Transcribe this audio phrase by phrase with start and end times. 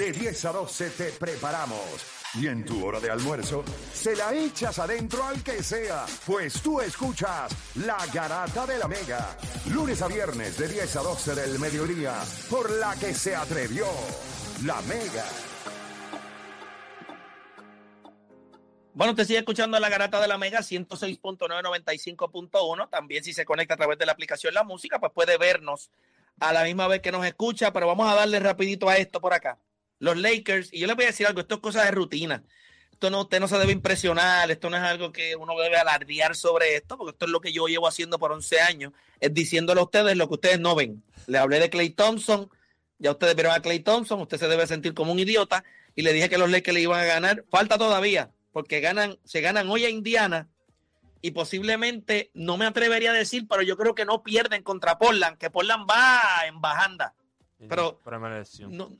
[0.00, 2.06] De 10 a 12 te preparamos.
[2.32, 6.80] Y en tu hora de almuerzo, se la echas adentro al que sea, pues tú
[6.80, 9.36] escuchas La Garata de la Mega.
[9.66, 12.14] Lunes a viernes de 10 a 12 del mediodía,
[12.48, 13.84] por la que se atrevió
[14.64, 15.26] La Mega.
[18.94, 22.88] Bueno, usted sigue escuchando la garata de la Mega 106.995.1.
[22.88, 25.90] También si se conecta a través de la aplicación La Música, pues puede vernos
[26.38, 27.74] a la misma vez que nos escucha.
[27.74, 29.58] Pero vamos a darle rapidito a esto por acá.
[30.00, 32.42] Los Lakers, y yo les voy a decir algo, esto es cosa de rutina.
[32.90, 36.34] Esto no, usted no se debe impresionar, esto no es algo que uno debe alardear
[36.34, 39.80] sobre esto, porque esto es lo que yo llevo haciendo por 11 años, es diciéndole
[39.80, 41.02] a ustedes lo que ustedes no ven.
[41.26, 42.50] Le hablé de Clay Thompson,
[42.98, 46.12] ya ustedes vieron a Clay Thompson, usted se debe sentir como un idiota, y le
[46.12, 47.44] dije que los Lakers le iban a ganar.
[47.50, 50.48] Falta todavía, porque ganan, se ganan hoy a Indiana
[51.22, 55.36] y posiblemente, no me atrevería a decir, pero yo creo que no pierden contra Portland,
[55.36, 57.14] que Portland va en bajanda.
[57.68, 58.00] Pero
[58.68, 58.96] no,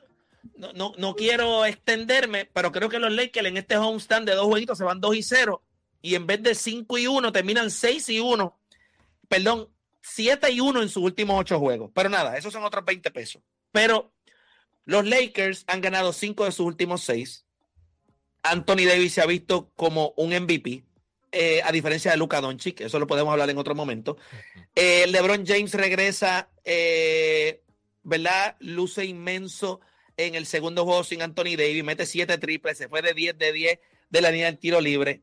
[0.57, 4.47] no, no, no, quiero extenderme, pero creo que los Lakers en este homestand de dos
[4.47, 5.62] jueguitos se van 2 y 0
[6.03, 8.56] y en vez de 5 y 1 terminan 6 y 1.
[9.29, 9.69] Perdón,
[10.01, 11.91] 7 y 1 en sus últimos 8 juegos.
[11.95, 13.42] Pero nada, esos son otros 20 pesos.
[13.70, 14.12] Pero
[14.84, 17.45] los Lakers han ganado 5 de sus últimos 6
[18.42, 20.84] Anthony Davis se ha visto como un MVP,
[21.33, 24.17] eh, a diferencia de Luka Doncic, eso lo podemos hablar en otro momento.
[24.75, 27.62] Eh, LeBron James regresa, eh,
[28.03, 28.57] ¿verdad?
[28.61, 29.81] Luce inmenso
[30.27, 33.53] en el segundo juego sin Anthony Davis, mete siete triples, se fue de 10 de
[33.53, 33.79] 10
[34.11, 35.23] de la línea del tiro libre.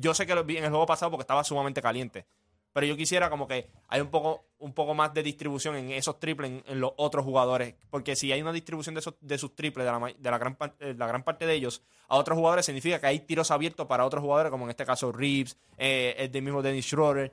[0.00, 2.26] yo sé que lo vi en el juego pasado porque estaba sumamente caliente.
[2.72, 6.18] Pero yo quisiera como que hay un poco, un poco más de distribución en esos
[6.18, 7.74] triples en, los otros jugadores.
[7.90, 10.56] Porque si hay una distribución de, esos, de sus triples, de, la, de la, gran,
[10.80, 14.04] eh, la gran parte de ellos, a otros jugadores significa que hay tiros abiertos para
[14.04, 17.32] otros jugadores, como en este caso Reeves, el de mismo Dennis Schroeder,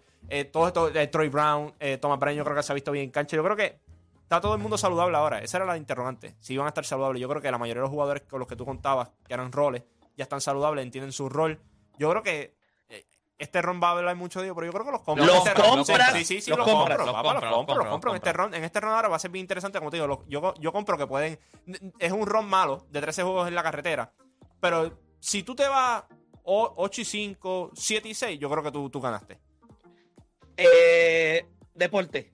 [0.51, 3.35] todo esto, Troy Brown, Thomas Bryan, yo creo que se ha visto bien en cancha.
[3.35, 3.79] Yo creo que
[4.29, 5.39] está todo el mundo saludable ahora.
[5.39, 6.35] Esa era la interrogante.
[6.39, 7.19] Si iban a estar saludables.
[7.19, 9.51] Yo creo que la mayoría de los jugadores con los que tú contabas, que eran
[9.51, 9.83] roles,
[10.15, 11.59] ya están saludables, entienden su rol.
[11.97, 12.53] Yo creo que eh,
[13.39, 15.25] este ron va a hablar mucho de ellos, pero yo creo que los compro.
[15.25, 16.13] ¿Los este compras?
[16.13, 16.97] Sí, sí, sí, los, compro.
[16.97, 19.43] Los, compro, los compro, En este ron, en este ron ahora va a ser bien
[19.43, 20.25] interesante, como te digo.
[20.27, 21.39] yo, yo compro que pueden.
[21.97, 24.11] Es un ron malo de 13 juegos en la carretera.
[24.59, 26.03] Pero si tú te vas
[26.43, 29.39] 8 y 5, 7 y 6, yo creo que tú, tú ganaste.
[30.57, 32.31] Eh, deporte.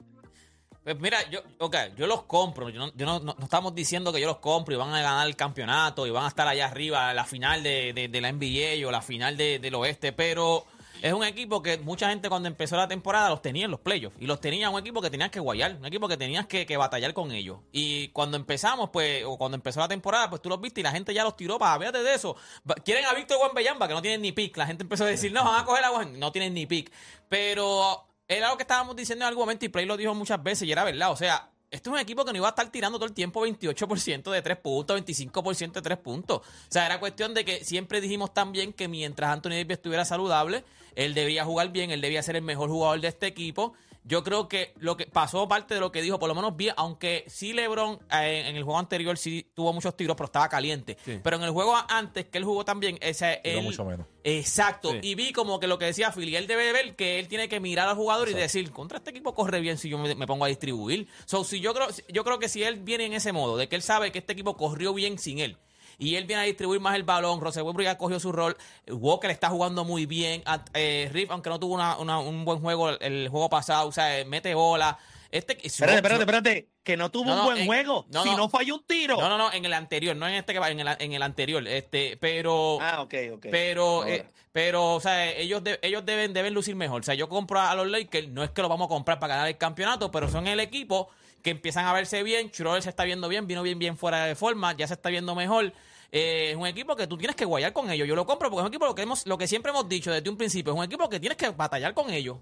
[0.83, 2.69] Pues mira, yo, okay, yo los compro.
[2.69, 6.05] Yo, no, no, estamos diciendo que yo los compro y van a ganar el campeonato
[6.05, 9.75] y van a estar allá arriba, la final de, la NBA o la final del
[9.75, 10.65] oeste, pero
[11.01, 14.15] es un equipo que mucha gente cuando empezó la temporada los tenía en los playoffs
[14.19, 17.13] y los tenía un equipo que tenías que guayar, un equipo que tenías que, batallar
[17.13, 17.59] con ellos.
[17.71, 20.91] Y cuando empezamos, pues, o cuando empezó la temporada, pues tú los viste y la
[20.91, 22.35] gente ya los tiró para, véate de eso.
[22.83, 24.57] Quieren a Víctor Bellamba que no tienen ni pick.
[24.57, 26.91] La gente empezó a decir, no, van a coger a no tienen ni pick.
[27.29, 30.67] Pero era lo que estábamos diciendo en algún momento y Play lo dijo muchas veces
[30.67, 31.11] y era verdad.
[31.11, 33.45] O sea, este es un equipo que no iba a estar tirando todo el tiempo
[33.45, 36.37] 28% de 3 puntos, 25% de 3 puntos.
[36.37, 40.63] O sea, era cuestión de que siempre dijimos también que mientras Anthony Davis estuviera saludable,
[40.95, 43.73] él debía jugar bien, él debía ser el mejor jugador de este equipo
[44.07, 46.75] yo creo que lo que pasó parte de lo que dijo, por lo menos bien,
[46.77, 50.95] aunque sí LeBron eh, en el juego anterior sí tuvo muchos tiros, pero estaba caliente.
[51.23, 54.05] Pero en el juego antes que él jugó también, ese él, mucho menos.
[54.23, 54.93] Exacto.
[55.01, 57.59] Y vi como que lo que decía Philly, él debe ver que él tiene que
[57.59, 60.49] mirar al jugador y decir, contra este equipo corre bien si yo me, pongo a
[60.49, 61.07] distribuir.
[61.25, 63.75] So, si yo creo, yo creo que si él viene en ese modo, de que
[63.75, 65.57] él sabe que este equipo corrió bien sin él
[65.97, 67.41] y él viene a distribuir más el balón.
[67.41, 68.57] Rose ya cogió su rol.
[68.87, 70.43] Walker está jugando muy bien.
[70.73, 74.97] Eh, Riff, aunque no tuvo un buen juego el, juego pasado, o sea, mete bola.
[75.31, 76.69] Este, Espérate, espérate, espérate.
[76.83, 78.05] Que no tuvo No, un buen en- juego.
[78.09, 78.37] no, si no.
[78.37, 79.17] no falló un tiro.
[79.19, 81.21] No, no, no, en el anterior, no en este que va, en el, en el
[81.23, 81.67] anterior.
[81.67, 82.77] Este, pero.
[82.79, 83.47] Ah, ok, ok.
[83.51, 87.01] Pero, eh, pero, o sea, ellos, de- ellos deben, deben lucir mejor.
[87.01, 89.33] O sea, yo compro a los Lakers, no es que los vamos a comprar para
[89.35, 91.09] ganar el campeonato, pero son el equipo
[91.45, 92.49] que empiezan a verse bien.
[92.51, 95.35] Schroeder se está viendo bien, vino bien, bien fuera de forma, ya se está viendo
[95.35, 95.73] mejor.
[96.11, 98.07] Eh, es un equipo que tú tienes que guayar con ellos.
[98.07, 100.11] Yo lo compro porque es un equipo lo que, hemos, lo que siempre hemos dicho
[100.11, 100.73] desde un principio.
[100.73, 102.39] Es un equipo que tienes que batallar con ellos.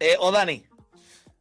[0.00, 0.64] Eh, o Dani.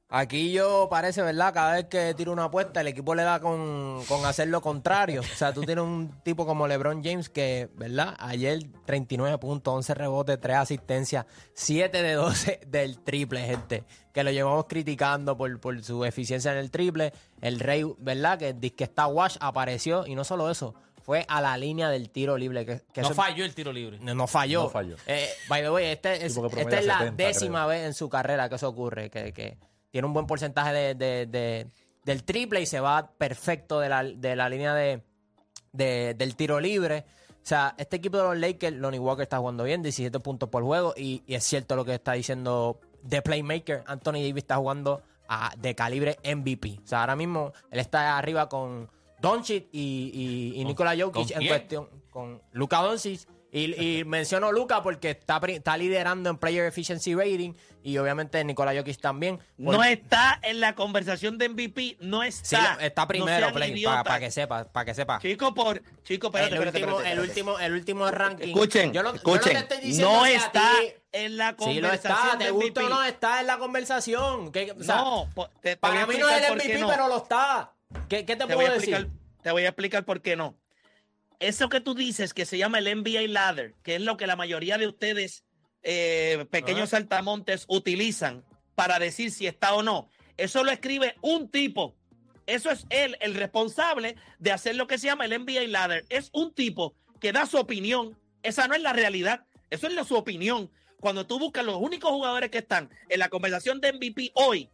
[0.07, 1.51] Aquí yo parece, ¿verdad?
[1.51, 5.21] Cada vez que tiro una apuesta, el equipo le da con, con hacer lo contrario.
[5.21, 8.15] O sea, tú tienes un tipo como LeBron James que, ¿verdad?
[8.19, 11.25] Ayer 39 puntos, 11 rebotes, 3 asistencias,
[11.55, 13.83] 7 de 12 del triple, gente.
[14.13, 17.11] Que lo llevamos criticando por, por su eficiencia en el triple.
[17.41, 18.37] El Rey, ¿verdad?
[18.37, 20.05] Que dice que está wash, apareció.
[20.05, 22.63] Y no solo eso, fue a la línea del tiro libre.
[22.63, 23.97] Que, que no eso- falló el tiro libre.
[23.99, 24.63] no, no falló.
[24.63, 24.95] No falló.
[25.07, 28.07] Eh, by the way, este es, Sí, esta es la 70, décima vez en su
[28.07, 29.57] carrera que eso ocurre, que, que
[29.95, 31.67] tiene un buen porcentaje de, de- de-
[32.03, 35.01] del triple y se va perfecto de la, de la línea de,
[35.71, 37.05] de- del tiro libre.
[37.31, 40.63] O sea, este equipo de los Lakers, Lonnie Walker está jugando bien, 17 puntos por
[40.63, 45.01] juego, y, y es cierto lo que está diciendo The Playmaker, Anthony Davis está jugando
[45.29, 46.79] a- de calibre MVP.
[46.83, 48.89] O sea, ahora mismo él está arriba con
[49.21, 51.47] Doncic y, y, y ¿Con- Nikola Jokic en quién?
[51.47, 53.21] cuestión con Luka Doncic.
[53.57, 57.53] Y, y menciono Luka porque está, pri- está liderando en Player Efficiency Rating
[57.83, 59.39] y obviamente Nikola Jokic también.
[59.57, 61.97] No Por- está en la conversación de MVP.
[62.01, 62.77] No Sí, está.
[62.81, 65.19] está No primero, sean Play, para que sepa, para que sepa.
[65.19, 65.81] Chico, por.
[66.03, 67.29] Chico, espérate, el, espérate, último, espérate, el espérate.
[67.29, 68.47] último, el último ranking.
[68.47, 69.53] Escuchen, yo no, yo no escuchen.
[69.53, 72.49] te estoy diciendo no que a está ti- en la Sí conversación lo está, te
[72.51, 74.51] gusta o no, está en la conversación.
[74.51, 76.87] ¿Qué- o sea, no, te, te voy para a mí no es el MVP, no.
[76.89, 77.71] pero lo está.
[78.09, 78.93] ¿Qué, qué te, te voy, puedo a decir?
[78.95, 80.55] explicar, te voy a explicar por qué no.
[81.39, 84.35] Eso que tú dices que se llama el NBA Ladder, que es lo que la
[84.35, 85.43] mayoría de ustedes,
[85.83, 88.43] eh, pequeños saltamontes, utilizan
[88.75, 90.09] para decir si está o no.
[90.37, 91.95] Eso lo escribe un tipo.
[92.47, 96.05] Eso es él, el responsable de hacer lo que se llama el NBA Ladder.
[96.09, 98.17] Es un tipo que da su opinión.
[98.43, 99.45] Esa no es la realidad.
[99.69, 100.69] Eso es la- su opinión.
[100.99, 104.69] Cuando tú buscas los únicos jugadores que están en la conversación de MVP hoy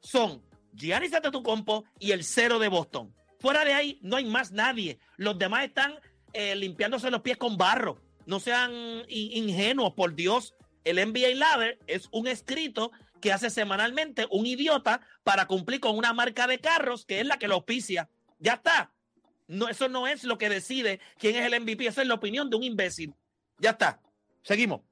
[0.00, 0.42] son
[0.74, 3.14] Giannis Antetokounmpo y el cero de Boston.
[3.38, 4.98] Fuera de ahí no hay más nadie.
[5.16, 5.94] Los demás están
[6.32, 8.00] eh, limpiándose los pies con barro.
[8.26, 8.72] No sean
[9.08, 10.54] in- ingenuos, por Dios.
[10.84, 12.90] El NBA Ladder es un escrito
[13.20, 17.38] que hace semanalmente un idiota para cumplir con una marca de carros que es la
[17.38, 18.08] que lo auspicia.
[18.38, 18.92] Ya está.
[19.48, 21.86] No, eso no es lo que decide quién es el MVP.
[21.86, 23.14] Eso es la opinión de un imbécil.
[23.58, 24.00] Ya está.
[24.42, 24.82] Seguimos.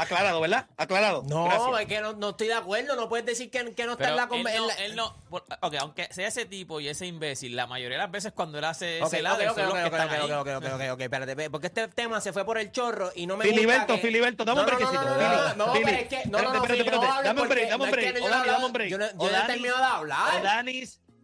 [0.00, 0.66] Aclarado, ¿verdad?
[0.76, 1.24] Aclarado.
[1.26, 1.80] No, Gracias.
[1.80, 2.94] es que no, no estoy de acuerdo.
[2.94, 4.68] No puedes decir que, que no está Pero en la él conversación.
[4.78, 5.14] no, él no-
[5.60, 8.64] ok, aunque sea ese tipo y ese imbécil, la mayoría de las veces cuando él
[8.64, 10.20] hace Ok, ese ok, ladder ok, los ok, que ok, están ok, ahí.
[10.20, 13.36] ok, ok, ok, ok, espérate, porque este tema se fue por el chorro y no
[13.36, 14.00] me Filiberto, gusta que...
[14.06, 15.04] Filiberto, dame un no, no, brequecito.
[15.04, 15.84] no, no, no, no, Fili.
[15.84, 16.16] pero es que...
[16.28, 16.58] No, no, dame
[17.42, 18.14] un break, dame un break.
[18.14, 18.90] que yo Odani, no he dame un break.
[18.90, 20.64] Yo no, he terminado de hablar.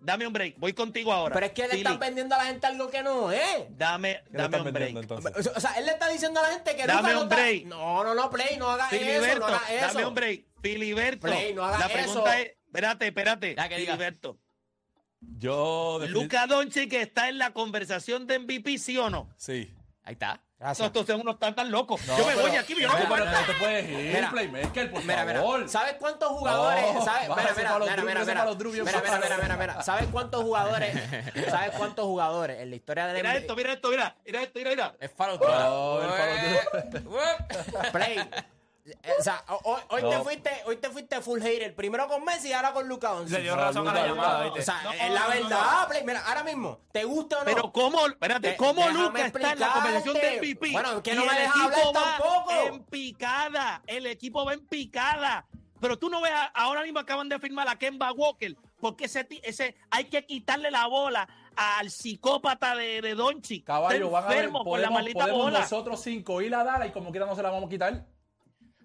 [0.04, 0.54] Dame un break.
[0.58, 1.34] Voy contigo ahora.
[1.34, 3.66] Pero es que le Fili, está vendiendo a la gente algo que no es.
[3.70, 4.96] Dame, ¿Qué le dame están un break.
[4.96, 5.46] entonces?
[5.56, 7.64] O sea, él le está diciendo a la gente que Dame un está- break.
[7.66, 9.86] No, no, no, Play, no haga eso, Filiberto, no haga eso.
[9.94, 10.44] dame un break.
[10.62, 11.94] Filiberto, Play, no haga la eso.
[11.94, 13.54] pregunta es, espérate, espérate.
[13.56, 13.92] Ya que diga.
[13.94, 14.38] Filiberto,
[15.20, 16.00] Yo.
[16.08, 19.30] Luca Doncic está en la conversación de MVP, ¿sí o no?
[19.36, 19.72] Sí.
[20.02, 20.42] Ahí está.
[20.64, 20.86] Gracias.
[20.86, 21.98] Entonces uno está tan loco.
[22.06, 24.30] No, yo me pero- voy aquí, yo no Mira, puedo no te puedes ir, Mira,
[24.30, 25.68] Playmaker, por Mira, mira, favor.
[25.68, 26.94] ¿sabes cuántos jugadores?
[26.94, 27.28] No, ¿sabes?
[27.28, 27.78] Mira, mira, mira, mira,
[28.14, 28.44] bájese mira.
[28.84, 29.82] Mira, mira, mira, mira, mira.
[29.82, 30.96] ¿Sabes cuántos jugadores?
[31.50, 34.70] ¿Sabes cuántos jugadores en la historia del Mira esto, mira esto, mira, mira esto, mira,
[34.70, 34.94] mira.
[35.00, 35.38] Es palo
[37.92, 38.16] Play.
[38.86, 41.74] Eh, O sea, ho- hoy, te fuiste, hoy te fuiste full hater.
[41.74, 43.36] Primero con Messi y ahora con Luka Doncic.
[43.38, 44.46] Le dio No, razón a la llamada.
[44.52, 46.04] O sea, No, es la no, no, verdad, Play.
[46.04, 47.44] Mira, ahora mismo, ¿te gusta o no?
[47.46, 50.36] Pero cómo, espérate, ¿cómo Luca está en la conversación de.
[50.38, 50.72] MVP?
[50.72, 52.50] Bueno, que no me el dejas equipo hablar va tampoco.
[52.66, 55.46] En picada, el equipo va en picada.
[55.80, 59.26] Pero tú no ves, a- ahora mismo acaban de firmar a Kemba Walker, porque ese,
[59.42, 63.64] ese hay que quitarle la bola al psicópata de, de Doncic.
[63.64, 65.60] Caballo, van a ver, enfermo por la podemos, maldita podemos bola.
[65.60, 68.04] nosotros cinco ir a dar y como quiera no se la vamos a quitar.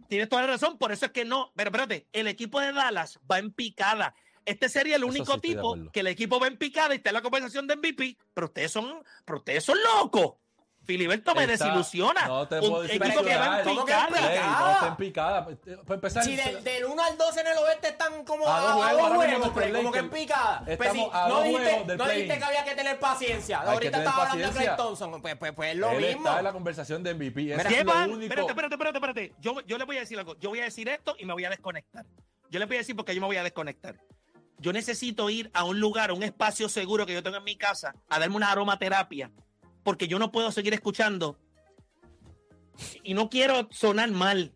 [0.09, 1.53] Tienes toda la razón, por eso es que no.
[1.55, 4.15] Pero espérate, el equipo de Dallas va en picada.
[4.43, 7.13] Este sería el único sí tipo que el equipo va en picada y está en
[7.13, 10.33] la conversación de MVP, pero ustedes son, pero ustedes son locos.
[10.89, 12.25] Filiberto me Está- desilusiona.
[12.25, 14.87] No te puedo decir equipo que va en ¿Cómo que en picada.
[14.87, 15.45] En picada.
[15.45, 18.61] Para empezar, Si del, del 1 al 12 en el oeste están como A a,
[18.61, 20.63] dos a juegos, dos nuestro Play, como que en picada.
[20.65, 20.93] Pues a
[21.27, 22.39] no dos dijiste, juegos del no dijiste play-in.
[22.39, 23.61] que había que tener paciencia.
[23.61, 24.77] Hay Ahorita tener estaba hablando de Clay.
[24.77, 25.21] Thompson.
[25.21, 26.25] Pues, pues, pues es lo Él mismo.
[26.27, 27.41] está en la conversación de MVP.
[27.41, 28.21] Mira, es lo único.
[28.23, 29.33] espérate, espérate, espérate, espérate.
[29.39, 30.35] Yo, yo le voy a decir algo.
[30.39, 32.03] Yo voy a decir esto y me voy a desconectar.
[32.49, 33.95] Yo le voy a decir porque yo me voy a desconectar.
[34.57, 37.55] Yo necesito ir a un lugar, a un espacio seguro que yo tengo en mi
[37.55, 39.31] casa, a darme una aromaterapia,
[39.83, 41.37] porque yo no puedo seguir escuchando
[43.03, 44.53] y no quiero sonar mal,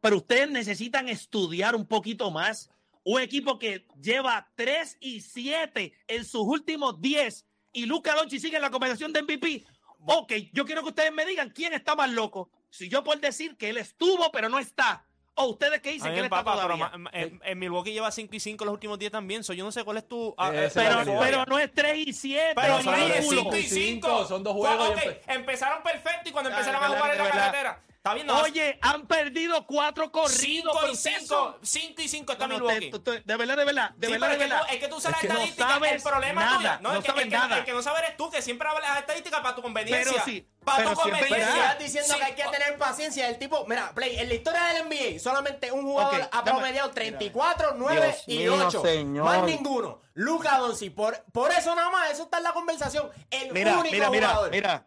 [0.00, 2.70] pero ustedes necesitan estudiar un poquito más.
[3.02, 8.56] Un equipo que lleva 3 y 7 en sus últimos 10 y Luca Doncic sigue
[8.56, 9.64] en la conversación de MVP.
[10.06, 12.50] Ok, yo quiero que ustedes me digan quién está más loco.
[12.70, 15.06] Si yo puedo decir que él estuvo, pero no está.
[15.42, 17.10] O ustedes que dicen que él está empapa, pero todavía.
[17.12, 19.42] en, en Milwaukee lleva 5 y 5 los últimos 10 también.
[19.44, 20.34] So, yo no sé cuál es tu.
[20.38, 22.52] ah, Eh, eh, es Pero, pero no es 3 y 7.
[22.54, 24.08] Pero son es cinco 5 y y 5.
[24.08, 27.18] cinco, son dos juegos y Ok, empe- empezaron perfecto y cuando empezaron a jugar en
[27.24, 27.80] la carretera.
[28.02, 28.40] Está no.
[28.40, 30.38] Oye, han perdido cuatro corridos.
[30.40, 31.58] 5 por y 5.
[31.60, 32.90] 5 y 5 está No, no, Milwaukee.
[32.92, 34.60] te- te- de verdad, de verdad, de Sí, verdad, pero de es, que verdad.
[34.66, 36.70] tú, es que tú usas las que no estadísticas, el sabes problema nada, tuyo.
[36.80, 37.58] No, no el, que, sabes el que- nada.
[37.58, 40.12] el que no sabe eres tú, que siempre hablas las estadísticas para tu conveniencia.
[40.12, 41.48] Pero sí, para pero tu es conveniencia.
[41.56, 43.28] Estás diciendo Sí, que hay que tener paciencia.
[43.28, 47.74] El tipo, mira, Play, en la historia del NBA, solamente un jugador ha promediado 34,
[47.76, 48.80] 9 Dios y mío, 8.
[48.82, 49.24] señor.
[49.26, 50.00] Más ninguno.
[50.14, 53.10] Luca Doncic, por, por eso nada más, eso está en la conversación.
[53.30, 54.50] El Mira, único mira, mira, jugador.
[54.52, 54.86] mira.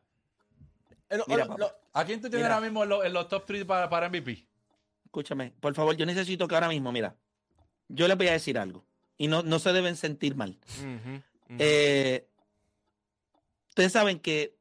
[1.10, 1.60] El- mira, lo- papá.
[1.60, 2.56] lo- ¿A quién tú tienes Mira.
[2.56, 4.46] ahora mismo en los, en los top 3 para, para MVP?
[5.06, 7.16] Escúchame, por favor, yo necesito que ahora mismo, mira,
[7.88, 8.84] yo les voy a decir algo
[9.18, 10.58] y no, no se deben sentir mal.
[11.60, 12.28] Eh,
[13.70, 14.58] ustedes saben que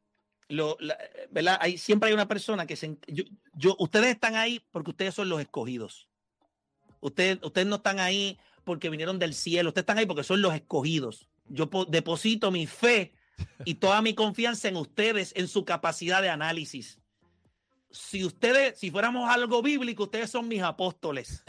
[0.49, 0.99] lo, la-
[1.31, 1.57] ¿verdad?
[1.61, 2.99] Hay, siempre hay una persona que se...
[3.07, 3.25] Yo,
[3.55, 6.09] yo- ustedes están ahí porque ustedes son los escogidos.
[7.01, 10.55] Ustedes, ustedes no están ahí porque vinieron del cielo, ustedes están ahí porque son los
[10.55, 11.29] escogidos.
[11.47, 13.15] Yo po- deposito mi fe
[13.65, 16.99] y toda mi confianza en ustedes, en su capacidad de análisis.
[17.92, 21.42] Si ustedes, si fuéramos algo bíblico, ustedes son mis apóstoles.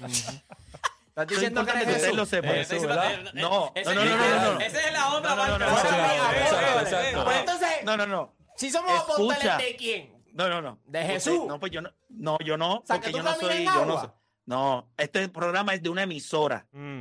[0.00, 2.16] Estás es diciendo que ustedes Jesús.
[2.16, 2.54] lo sepan.
[2.56, 4.60] Eh, Eso, No, no, no, no, no, no.
[4.60, 7.32] Esa es la otra No, no, no, parte.
[7.32, 8.34] es entonces, No, no, no.
[8.56, 9.14] si somos Escucha.
[9.34, 10.22] apóstoles de quién?
[10.32, 10.80] No, no, no.
[10.86, 11.44] ¿De Jesús?
[11.46, 11.90] No, pues yo no.
[12.08, 12.76] No, yo no.
[12.78, 13.64] O sea, porque yo no soy.
[13.64, 14.10] Yo no, soy-
[14.46, 16.66] no, este programa es de una emisora.
[16.72, 17.00] Mm.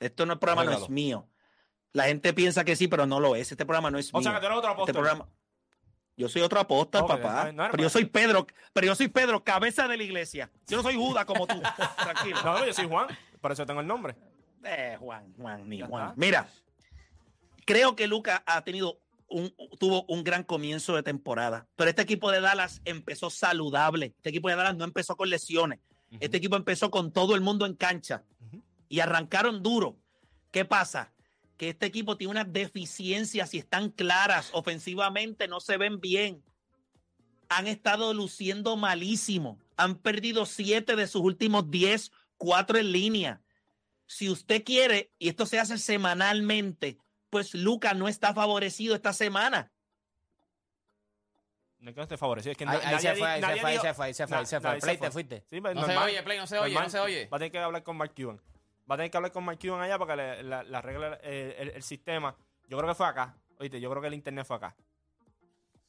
[0.00, 1.28] Esto no, el programa no es mío.
[1.92, 3.50] La gente piensa que sí, pero no lo es.
[3.50, 4.30] Este programa no es O mío.
[4.30, 4.94] sea, que tú eres otro Este apóstol.
[4.94, 5.28] programa.
[6.18, 7.52] Yo soy otro apóstol, papá.
[7.52, 10.50] no, pero yo soy Pedro, pero yo soy Pedro, cabeza de la iglesia.
[10.66, 11.62] Yo no soy Judas como tú.
[11.96, 12.42] Tranquilo.
[12.44, 13.06] No, yo soy Juan,
[13.40, 14.16] por eso tengo el nombre.
[14.64, 16.14] Eh, Juan, Juan, ni Juan.
[16.16, 16.48] Mira,
[17.64, 18.98] creo que Luca ha tenido
[19.28, 24.06] un, tuvo un gran comienzo de temporada, pero este equipo de Dallas empezó saludable.
[24.16, 25.78] Este equipo de Dallas no empezó con lesiones.
[26.18, 28.24] Este equipo empezó con todo el mundo en cancha
[28.88, 29.96] y arrancaron duro.
[30.50, 31.12] ¿Qué pasa?
[31.58, 34.48] Que este equipo tiene unas deficiencias y están claras.
[34.52, 36.42] Ofensivamente no se ven bien.
[37.50, 39.58] Han estado luciendo malísimo.
[39.76, 43.42] Han perdido siete de sus últimos diez, cuatro en línea
[44.10, 46.96] si usted quiere, y esto se hace semanalmente,
[47.28, 49.70] pues Luca no está favorecido esta semana.
[51.78, 53.40] No es que no esté favorecido, es que Ahí, na- ahí nadie se fue, ahí
[53.42, 54.74] se fue, ahí se fue, ahí se fue, ahí se fue.
[54.74, 55.06] se Play, fue.
[55.08, 55.44] te fuiste.
[55.50, 55.98] Sí, No se normal.
[56.04, 57.28] oye, Play, no se oye, no se oye.
[57.30, 58.40] Va a tener que hablar con Mark Cuban.
[58.90, 61.18] Va a tener que hablar con Mark Cuban allá para que le- la, la regla,
[61.22, 62.34] eh, el, el sistema.
[62.68, 63.34] Yo creo que fue acá.
[63.58, 64.74] Oíste, yo creo que el internet fue acá.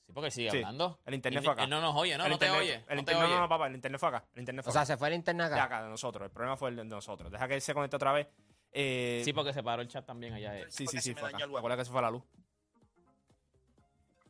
[0.06, 1.00] Sí, porque sigue Sí, hablando.
[1.06, 1.64] el internet fue acá.
[1.64, 2.74] él no nos oye, no, el no te oye.
[2.74, 3.40] El no te internet, no, oye.
[3.40, 4.26] no, papá, el internet fue acá.
[4.34, 4.86] El internet fue O sea, acá.
[4.88, 5.64] se fue el internet de acá.
[5.66, 6.26] acá, de nosotros.
[6.26, 7.32] El problema fue el de nosotros.
[7.32, 8.28] Deja que él se conecte otra vez.
[8.72, 10.58] Eh, Sí, porque se paró el chat también allá.
[10.60, 10.66] eh.
[10.70, 11.38] sí, sí, sí, fue acá.
[11.46, 12.24] Recuerda que se fue la luz.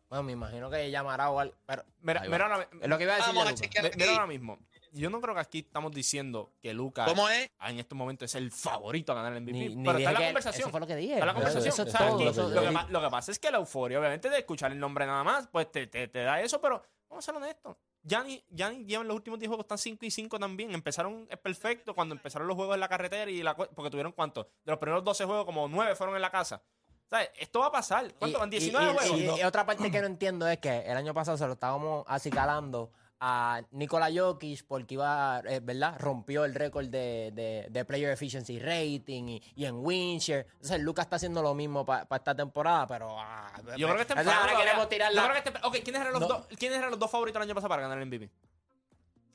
[0.09, 1.53] Bueno, me imagino que llamará o algo.
[1.65, 4.11] Pero Mira, mira ahora, es lo que iba a decir Vamos a chequear mi- mira
[4.13, 4.57] ahora mismo.
[4.93, 7.50] Yo no creo que aquí estamos diciendo que Lucas ¿Cómo es?
[7.67, 9.51] en estos momentos es el favorito a ganar el MVP.
[9.58, 10.62] Ni, ni pero está en la conversación.
[10.62, 11.13] Eso fue lo que dije.
[11.13, 11.74] Está la conversación.
[11.74, 12.50] Eso, todo.
[12.50, 15.05] lo, que, pa- lo que pasa es que la euforia, obviamente, de escuchar el nombre
[15.05, 17.75] nada más, pues te, te, te da eso, pero vamos a ser honestos.
[18.01, 20.72] Gianni, Gianni lleva en los últimos 10 juegos, están 5 y 5 también.
[20.74, 24.43] Empezaron es perfecto cuando empezaron los juegos en la carretera y la, porque tuvieron cuánto?
[24.63, 26.62] De los primeros 12 juegos, como 9 fueron en la casa.
[27.10, 27.31] ¿Sabes?
[27.39, 28.13] Esto va a pasar.
[28.19, 28.48] ¿Cuánto Y- van?
[28.50, 29.19] y- 19 y- juegos.
[29.38, 32.05] y- y otra parte que no entiendo es que el año pasado se lo estábamos
[32.08, 35.95] acicalando a Nikola Jokic porque iba, eh, ¿verdad?
[35.99, 40.47] Rompió el récord de, de- de Player Efficiency Rating y, y en Winshare.
[40.53, 43.09] Entonces Lucas está haciendo lo mismo para esta temporada, pero...
[43.19, 45.49] ah, Yo creo que está o sea, temprano ahora queremos tirar Yo la- creo que
[45.49, 46.27] está- Ok, ¿quiénes eran, los No.
[46.27, 48.29] dos, ¿quiénes eran los dos favoritos el año pasado para ganar el MVP?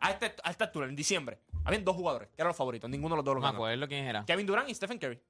[0.01, 1.39] A, este, a esta altura, en diciembre.
[1.65, 2.89] Habían dos jugadores que eran los favoritos.
[2.91, 3.59] Ninguno de los dos No los me ganó.
[3.65, 4.25] acuerdo quién era.
[4.25, 5.21] Kevin Durant y Stephen Curry.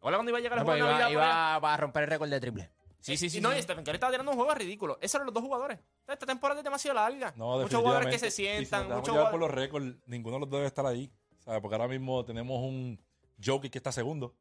[0.00, 2.70] Hola cuando iba a llegar el No, juego iba a romper el récord de triple.
[3.00, 3.38] Sí, sí, sí.
[3.38, 3.58] y no, sí.
[3.58, 4.98] y Stephen Curry estaba tirando un juego ridículo.
[5.00, 5.78] Esos eran los dos jugadores.
[6.06, 7.32] Esta temporada es demasiado larga.
[7.36, 8.88] No, muchos jugadores que se sientan.
[8.88, 9.40] Muchos llevar por jugadores...
[9.40, 11.10] los récords, ninguno de los dos debe estar ahí.
[11.38, 11.60] ¿sabes?
[11.60, 13.00] Porque ahora mismo tenemos un
[13.42, 14.36] Jokic que está segundo,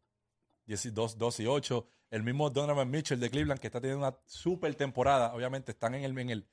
[0.66, 1.88] 12, 2 y 8.
[2.12, 5.34] El mismo Donovan Mitchell de Cleveland que está teniendo una super temporada.
[5.34, 6.48] Obviamente están en el, en el,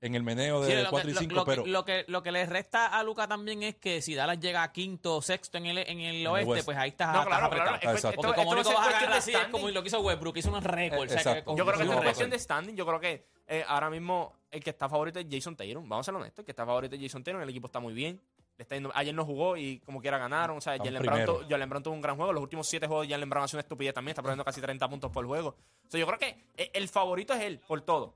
[0.00, 2.04] en el meneo de lo, 4 que, y lo- 5, lo que- pero lo que,
[2.06, 5.22] lo que le resta a Luca también es que si Dallas llega a quinto o
[5.22, 6.64] sexto en el, en el oeste, West.
[6.66, 7.78] pues ahí estás, No, estás claro, apretado.
[7.80, 8.00] claro.
[8.00, 10.00] Porque Esto- como esto único no vas a cuestión así es como lo que hizo
[10.00, 11.10] Westbrook, hizo un récord.
[11.10, 12.34] Eh, o sea, Yo creo que es cuestión no.
[12.34, 12.76] de standing.
[12.76, 15.88] Yo creo que eh, ahora mismo el que está favorito es Jason Tatum.
[15.88, 16.38] Vamos a ser honestos.
[16.40, 17.40] El que está favorito es Jason Tatum.
[17.40, 18.20] El equipo está muy bien.
[18.56, 20.58] Le está yendo- ayer no jugó y como quiera ganaron.
[20.58, 22.32] O sea, Jalen Brown, Jalen Brown tuvo un gran juego.
[22.32, 24.12] Los últimos siete juegos Jalen Brown hace una estupidez también.
[24.12, 25.50] Está poniendo casi 30 puntos por juego.
[25.50, 28.14] O sea, yo creo que eh, el favorito es él por todo.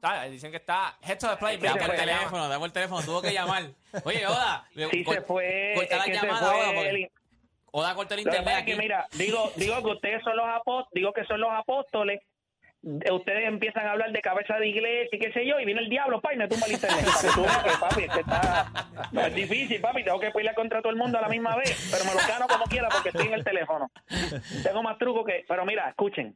[0.00, 1.58] Está- dicen que está head to the play.
[1.58, 3.64] Dame el teléfono, dame el teléfono, tuvo que llamar.
[4.04, 7.10] Oye, Oda, Sí se fue, corta la llamada, Oda, porque
[7.72, 8.70] Oda corta el internet aquí.
[8.72, 12.22] que, mira, digo, digo que ustedes son los apóstoles, digo que son los apóstoles,
[12.82, 15.82] eh, ustedes empiezan a hablar de cabeza de iglesia y qué sé yo, y viene
[15.82, 17.04] el diablo, pa, y me tumba el internet.
[17.78, 18.72] Papi, que está,
[19.12, 21.88] no, es difícil, papi, tengo que pelear contra todo el mundo a la misma vez,
[21.92, 23.90] pero me lo gano como quiera porque estoy en el teléfono.
[24.62, 26.34] Tengo más truco que, pero mira, escuchen,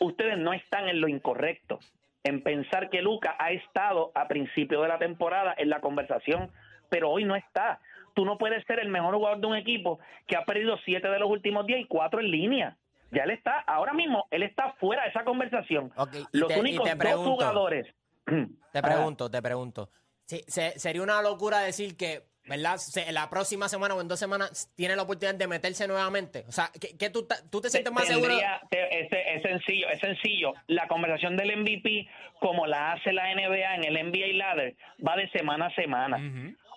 [0.00, 1.78] ustedes no están en lo incorrecto
[2.26, 6.50] en pensar que Luca ha estado a principio de la temporada en la conversación,
[6.88, 7.80] pero hoy no está.
[8.14, 11.18] Tú no puedes ser el mejor jugador de un equipo que ha perdido siete de
[11.20, 12.76] los últimos diez y cuatro en línea.
[13.12, 15.92] Ya él está, ahora mismo, él está fuera de esa conversación.
[16.32, 17.86] Los te- únicos te dos jugadores.
[18.72, 19.88] Te pregunto, te pregunto.
[20.24, 22.76] Sí, se- sería una locura decir que, ¿verdad?
[22.76, 26.44] Se- la próxima semana o en dos semanas tiene la oportunidad de meterse nuevamente.
[26.48, 28.28] O sea, ¿qué, qué tú, tú te sientes más seguro?
[28.28, 30.54] Tendría- te- es, es sencillo, es sencillo.
[30.68, 32.08] La conversación del MVP,
[32.40, 34.76] como la hace la NBA en el NBA Ladder,
[35.06, 36.18] va de semana a semana.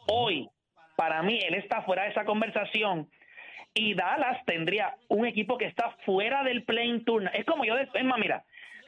[0.07, 0.49] Hoy,
[0.95, 3.09] para mí, él está fuera de esa conversación
[3.73, 7.29] y Dallas tendría un equipo que está fuera del playing turn.
[7.33, 8.43] Es como yo, es más, mira,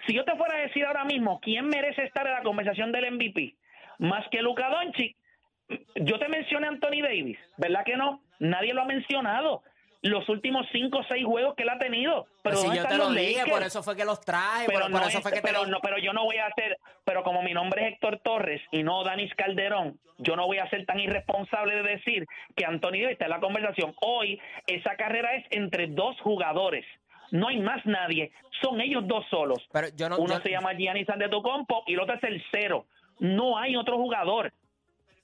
[0.07, 3.11] si yo te fuera a decir ahora mismo quién merece estar en la conversación del
[3.11, 3.55] MVP,
[3.99, 5.15] más que Luka Doncic,
[5.95, 8.21] yo te mencioné a Anthony Davis, ¿verdad que no?
[8.39, 9.63] Nadie lo ha mencionado.
[10.03, 12.25] Los últimos cinco o seis juegos que él ha tenido.
[12.41, 14.89] Pero Pues si ¿dónde yo te los dije, por eso fue que los traje, pero
[14.89, 15.69] por, eso es- fue que te pero los...
[15.69, 18.81] no, pero yo no voy a hacer, pero como mi nombre es Héctor Torres y
[18.81, 22.25] no Danis Calderón, yo no voy a ser tan irresponsable de decir
[22.55, 23.93] que Anthony Davis está en la conversación.
[24.01, 26.83] Hoy esa carrera es entre dos jugadores.
[27.29, 29.59] No hay más nadie, son ellos dos solos.
[29.71, 32.87] Pero yo no- Uno yo- se llama Giannis Antetokounmpo y el otro es el cero.
[33.19, 34.51] No hay otro jugador.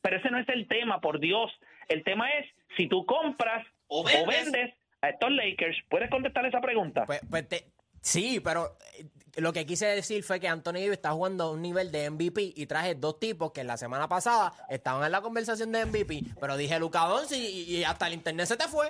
[0.01, 1.51] Pero ese no es el tema, por Dios.
[1.89, 2.45] El tema es
[2.77, 4.51] si tú compras O o vendes.
[4.51, 5.77] vendes, a estos Lakers.
[5.89, 7.05] ¿Puedes contestar esa pregunta?
[7.05, 7.65] Pues, pues te-
[8.01, 9.05] sí, pero eh,
[9.41, 12.53] lo que quise decir fue que Anthony Davis está jugando a un nivel de MVP
[12.55, 16.57] y traje dos tipos que la semana pasada estaban en la conversación de MVP, pero
[16.57, 18.89] dije Luca Doncic y, y hasta el internet se te fue.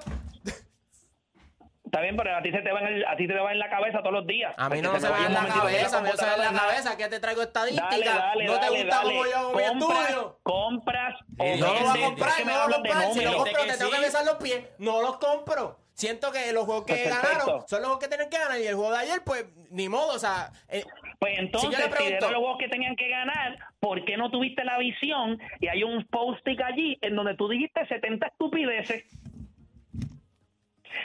[1.88, 3.60] Está bien, pero a ti se te va en, el- a ti te va en
[3.60, 4.54] la cabeza todos los días.
[4.58, 6.54] A mí Porque no se me va en la cabeza, no se me va en
[6.56, 7.88] la cabeza, que te traigo estadística.
[7.90, 9.10] Dale, dale, no te dale, gusta dale.
[9.10, 10.40] cómo yo hago mi compras, estudio.
[10.44, 13.12] compras o Eh, No lo voy a comprar, no lo voy a.
[13.14, 14.66] Si lo compro, te tengo que besar los pies.
[14.78, 15.80] No los compro.
[15.94, 18.60] Siento que los juegos que Pues ganaron son los juegos que tienen que ganar.
[18.60, 20.14] Y el juego de ayer, pues, ni modo.
[20.14, 20.84] O sea, eh,
[21.18, 24.06] Pues entonces, Si yo le si pregunto- eran los juegos que tenían que ganar, ¿por
[24.06, 25.40] qué no tuviste la visión?
[25.60, 29.06] Y hay un post-it allí en donde tú dijiste 70 estupideces.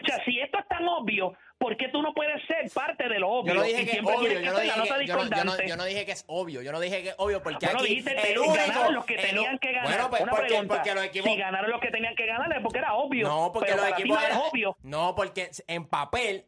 [0.03, 3.19] O sea, si esto es tan obvio, ¿por qué tú no puedes ser parte de
[3.19, 3.55] lo obvio?
[3.55, 4.41] yo no dije que es obvio.
[4.41, 4.75] Yo no, dije
[5.07, 6.63] yo, no, yo, no, yo no dije que es obvio.
[6.63, 7.43] Yo no dije que es obvio.
[7.43, 8.55] Porque Bueno, aquí el único.
[8.55, 9.85] ganaron los que el- tenían que ganar.
[9.89, 11.31] Bueno, pues Una porque, pregunta, porque los equipos.
[11.31, 13.29] Si ganaron los que tenían que ganar es porque era obvio.
[13.29, 14.77] No, porque pero los equipos no es obvio.
[14.83, 16.47] No, porque en papel.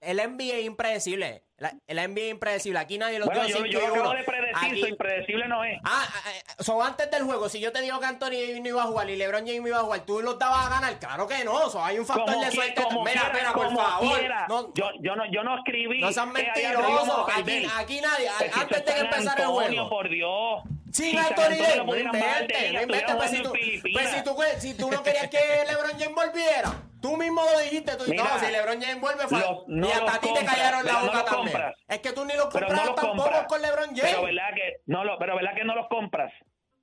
[0.00, 1.44] El NBA es impredecible.
[1.58, 2.78] La- El NBA es impredecible.
[2.78, 5.78] Aquí nadie lo Bueno, dio yo, yo lo acabo de predecir, Aquí- impredecible no es.
[5.84, 8.68] Ah, ah, ah, so antes del juego, si yo te digo que Anthony Davis no
[8.68, 10.98] iba a jugar y LeBron James iba a jugar, ¿tú los dabas a ganar?
[10.98, 11.68] Claro que no.
[11.68, 12.82] So hay un factor Como de suerte.
[12.82, 14.20] como Mira, quiera, mira, por favor.
[14.48, 16.00] No, yo, yo, no, yo no escribí.
[16.00, 17.26] no sean mentirosos.
[17.36, 18.30] Aquí, aquí nadie.
[18.38, 19.88] Pues antes de que empezara el juego.
[19.90, 20.62] por Dios.
[20.92, 22.60] Sin no inventes, no inventes.
[22.80, 23.52] estuviera Pues si, tú,
[23.92, 27.96] pues si, tú, si tú no querías que LeBron James volviera, tú mismo lo dijiste.
[27.96, 30.34] Tú, Mira, no, si LeBron James vuelve, fue- los- no y hasta a ti te
[30.34, 31.36] compras, callaron la no boca también.
[31.52, 31.76] compras.
[31.88, 33.46] Es que tú ni los no los tampoco compras.
[33.46, 34.02] con LeBron James.
[34.02, 36.32] Pero verdad que no lo, pero verdad que no los compras.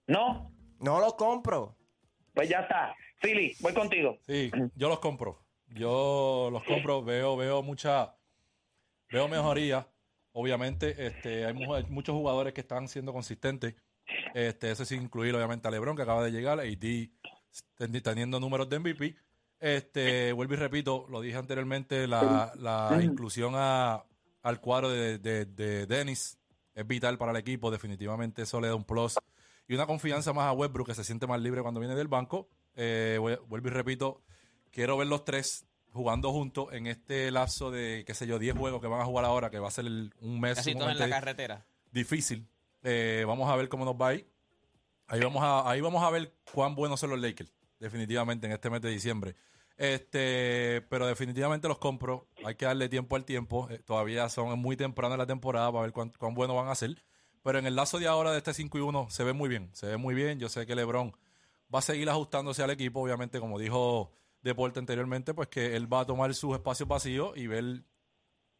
[0.08, 0.52] ¿No?
[0.80, 1.76] No los compro.
[2.34, 2.96] Pues ya está.
[3.22, 4.18] Philly, voy contigo.
[4.28, 5.44] Sí, yo los compro.
[5.70, 8.16] Yo los compro, veo, veo mucha,
[9.10, 9.86] veo mejoría.
[10.32, 13.76] Obviamente, este, hay mu- hay muchos jugadores que están siendo consistentes.
[14.34, 17.10] Este, eso sin incluir obviamente a LeBron que acaba de llegar, AD
[17.76, 19.16] ten- teniendo números de MVP.
[19.60, 24.04] Este, vuelvo y repito, lo dije anteriormente, la, la inclusión a,
[24.44, 26.38] al cuadro de, de, de Dennis
[26.76, 27.72] es vital para el equipo.
[27.72, 29.16] Definitivamente eso le da un plus
[29.68, 32.48] y una confianza más a Westbrook que se siente más libre cuando viene del banco.
[32.76, 34.22] Eh, vuelvo y repito,
[34.70, 38.80] quiero ver los tres jugando juntos en este lapso de, qué sé yo, 10 juegos
[38.80, 41.00] que van a jugar ahora, que va a ser el- un mes Casi todo en
[41.00, 41.66] la carretera.
[41.92, 42.48] difícil.
[42.84, 44.28] Eh, vamos a ver cómo nos va ahí.
[45.08, 48.70] Ahí vamos a, ahí vamos a ver cuán buenos son los Lakers, definitivamente, en este
[48.70, 49.36] mes de diciembre.
[49.78, 52.28] Este, pero definitivamente los compro.
[52.44, 53.70] Hay que darle tiempo al tiempo.
[53.70, 56.76] Eh, todavía son muy temprano en la temporada para ver cuán, cuán buenos van a
[56.76, 57.04] ser.
[57.44, 59.70] Pero en el lazo de ahora de este 5 y 1 se ve muy bien.
[59.74, 60.40] Se ve muy bien.
[60.40, 61.16] Yo sé que LeBron
[61.74, 63.02] va a seguir ajustándose al equipo.
[63.02, 64.12] Obviamente, como dijo
[64.42, 67.84] Deporte anteriormente, pues que él va a tomar sus espacios vacíos y ver,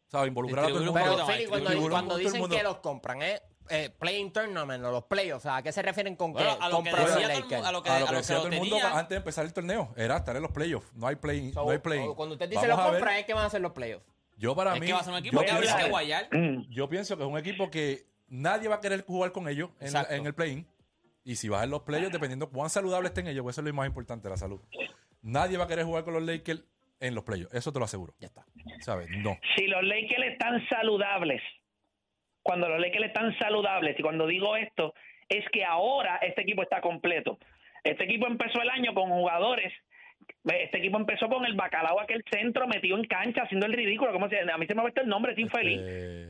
[0.06, 0.28] ¿sabes?
[0.28, 1.00] Involucrar a todo el mundo.
[1.02, 3.40] Pero, Feli, cuando, dicen que los compran, ¿eh?
[3.70, 6.64] Eh playing tournament o los playoffs, o sea, ¿a qué se refieren con Bueno, que
[6.64, 8.18] a lo que decía todo el mundo- a lo que, a lo que a lo
[8.18, 8.92] decía que todo lo el mundo tenía.
[8.98, 10.92] antes de empezar el torneo era estar en los playoffs.
[10.94, 12.00] No hay play, So, no hay play.
[12.16, 13.00] Cuando usted dice Vamos los a ver.
[13.00, 14.04] compran, es que van a hacer los playoffs.
[14.36, 16.28] Yo para Es mí, que va a ser un equipo yo que pienso, que guayar.
[16.70, 20.26] Yo pienso que es un equipo que nadie va a querer jugar con ellos en
[20.26, 20.66] el play-in.
[21.24, 23.74] Y si vas en los playoffs, dependiendo cuán saludables estén ellos, pues eso es lo
[23.74, 24.60] más importante, la salud.
[25.22, 26.62] Nadie va a querer jugar con los Lakers
[27.00, 27.52] en los playoffs.
[27.54, 28.14] Eso te lo aseguro.
[28.20, 28.46] Ya está.
[28.80, 29.08] ¿Sabes?
[29.10, 29.36] No.
[29.56, 31.42] si los Lakers están saludables,
[32.48, 34.94] cuando los Lakers están saludables, y cuando digo esto,
[35.28, 37.38] es que ahora este equipo está completo.
[37.84, 39.70] Este equipo empezó el año con jugadores.
[40.44, 44.12] Este equipo empezó con el bacalao aquel centro metido en cancha haciendo el ridículo.
[44.12, 45.78] ¿Cómo se, a mí se me ha puesto el nombre, es infeliz.
[45.82, 46.26] Eh,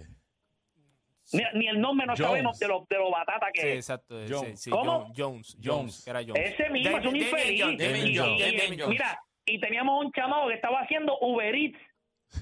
[1.35, 2.27] Ni, ni el nombre no Jones.
[2.31, 3.75] sabemos de lo, de lo batata que Sí, es.
[3.77, 4.27] exacto.
[4.27, 4.61] sí, Jones.
[4.61, 5.13] sí, ¿Cómo?
[5.17, 5.67] Jones, Jones, Jones.
[5.67, 6.53] Jones, que era Jones.
[6.53, 7.61] Ese mismo es un infeliz.
[7.61, 8.87] Y- y-.
[8.89, 11.79] Mira, y teníamos un chamaco que estaba haciendo Uber Eats,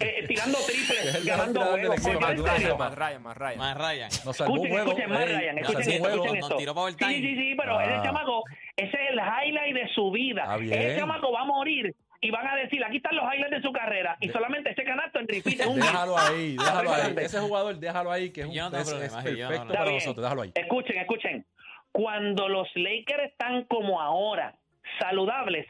[0.00, 2.78] eh, tirando Es triples, el ganando juegos.
[2.78, 3.58] Más Ryan, más Ryan.
[3.58, 4.08] Más Ryan.
[4.24, 4.88] nos salvó un Escuchen, juego.
[4.90, 6.14] escuchen más, Ryan, escuchen esto, juego.
[6.16, 6.56] escuchen Nos esto.
[6.58, 7.28] tiró para Sí, overtime.
[7.28, 7.84] sí, sí, pero Ah.
[7.84, 8.44] ese chamaco,
[8.76, 10.56] ese es el highlight de su vida.
[10.56, 10.82] Bien.
[10.82, 13.72] Ese chamaco va a morir y van a decir, aquí están los highlights de su
[13.72, 17.14] carrera y solamente ese canasto en repeat es un Déjalo ahí, déjalo ahí.
[17.18, 19.44] Ese jugador, déjalo ahí, que es, un, Yo no tengo es- problema, es sí, yo
[19.44, 20.22] no perfecto para nosotros.
[20.22, 20.52] Déjalo ahí.
[20.54, 21.46] Escuchen, escuchen.
[21.92, 24.54] Cuando los Lakers están como ahora,
[24.98, 25.66] saludables,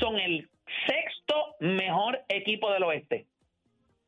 [0.00, 0.48] son el
[0.86, 3.26] sexto mejor equipo del oeste.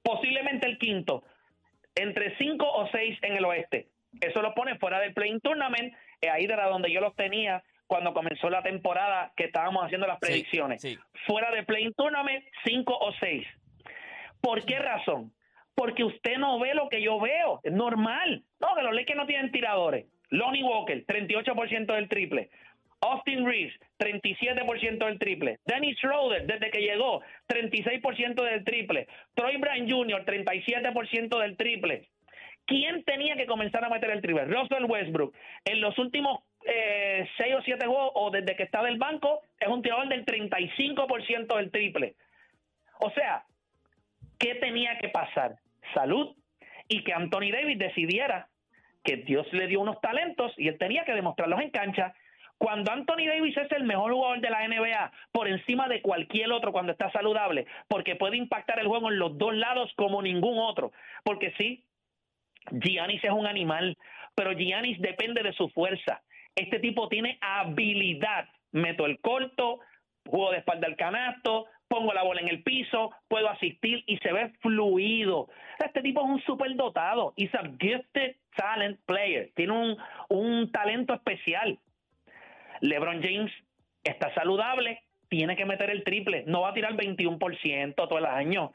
[0.05, 1.25] Posiblemente el quinto.
[1.97, 3.89] Entre cinco o seis en el oeste.
[4.21, 5.93] Eso lo pone fuera del Playing Tournament.
[6.21, 10.19] eh, ahí era donde yo los tenía cuando comenzó la temporada que estábamos haciendo las
[10.19, 10.81] predicciones.
[10.83, 10.99] sí.
[11.27, 13.47] Fuera del Playing Tournament, cinco o seis.
[14.41, 15.33] ¿Por qué razón?
[15.75, 17.61] Porque usted no ve lo que yo veo.
[17.63, 18.45] Es normal.
[18.61, 20.07] No, que los Lakers no tienen tiradores.
[20.31, 22.51] Lonnie Walker, 38% del triple.
[23.05, 25.59] Austin Reeves, 37% del triple.
[25.67, 29.07] Dennis Schroeder, desde que llegó, 36% del triple.
[29.35, 32.09] Troy Brown Jr., 37% del triple.
[32.67, 34.47] ¿Quién tenía que comenzar a meter el triple?
[34.47, 35.35] Russell Westbrook.
[35.67, 39.69] En los últimos eh, seis o siete juegos, o desde que está del banco, es
[39.69, 42.15] un tirador del 35% del triple.
[43.01, 43.45] O sea,
[44.39, 45.57] ¿qué tenía que pasar?
[45.93, 46.35] Salud
[46.89, 48.49] y que Anthony Davis decidiera
[49.03, 52.15] que Dios le dio unos talentos y él tenía que demostrarlos en cancha.
[52.59, 56.73] Cuando Anthony Davis es el mejor jugador de la NBA por encima de cualquier otro
[56.73, 60.93] cuando está saludable, porque puede impactar el juego en los dos lados como ningún otro.
[61.25, 61.85] Porque sí,
[62.71, 63.97] Giannis es un animal,
[64.35, 66.23] pero Giannis depende de su fuerza.
[66.55, 68.49] Este tipo tiene habilidad.
[68.73, 69.81] Meto el corto,
[70.27, 74.33] juego de espalda al canasto, pongo la bola en el piso, puedo asistir y se
[74.33, 75.49] ve fluido.
[75.79, 77.35] Este tipo es un superdotado.
[77.37, 79.51] He's a gifted talent player.
[79.55, 79.97] Tiene un,
[80.29, 81.79] un talento especial.
[82.81, 83.53] LeBron James
[84.03, 86.45] está saludable, tiene que meter el triple.
[86.47, 88.73] No va a tirar 21% todo el año.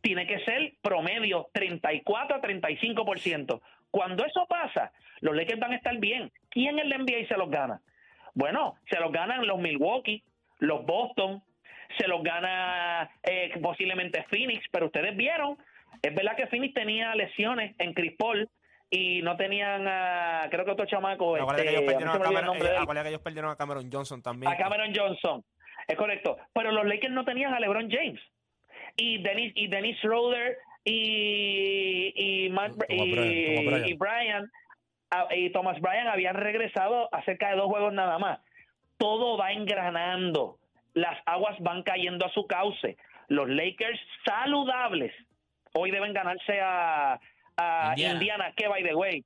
[0.00, 3.60] Tiene que ser promedio 34 a 35%.
[3.90, 6.30] Cuando eso pasa, los Lakers van a estar bien.
[6.50, 7.80] ¿Quién en la NBA se los gana?
[8.34, 10.22] Bueno, se los ganan los Milwaukee,
[10.58, 11.42] los Boston,
[11.98, 15.56] se los gana eh, posiblemente Phoenix, pero ustedes vieron,
[16.02, 18.48] es verdad que Phoenix tenía lesiones en Chris Paul
[18.90, 22.66] y no tenían a, creo que otro chamaco, Acuérdate que este, ellos perdieron a el
[22.66, 24.52] eh, que ellos perdieron a Cameron Johnson también.
[24.52, 25.44] a Cameron Johnson,
[25.86, 28.20] es correcto, pero los Lakers no tenían a LeBron James
[28.96, 33.88] y Dennis y Dennis Schroeder y y, Matt- Thomas y- Bryant.
[33.88, 34.50] y Brian
[35.30, 38.40] y Thomas Bryan habían regresado a cerca de dos juegos nada más.
[38.98, 40.58] Todo va engranando,
[40.94, 42.96] las aguas van cayendo a su cauce.
[43.28, 45.12] Los Lakers saludables
[45.74, 47.18] hoy deben ganarse a,
[47.58, 48.14] a Indiana.
[48.14, 48.52] Indiana.
[48.56, 49.24] que by the way,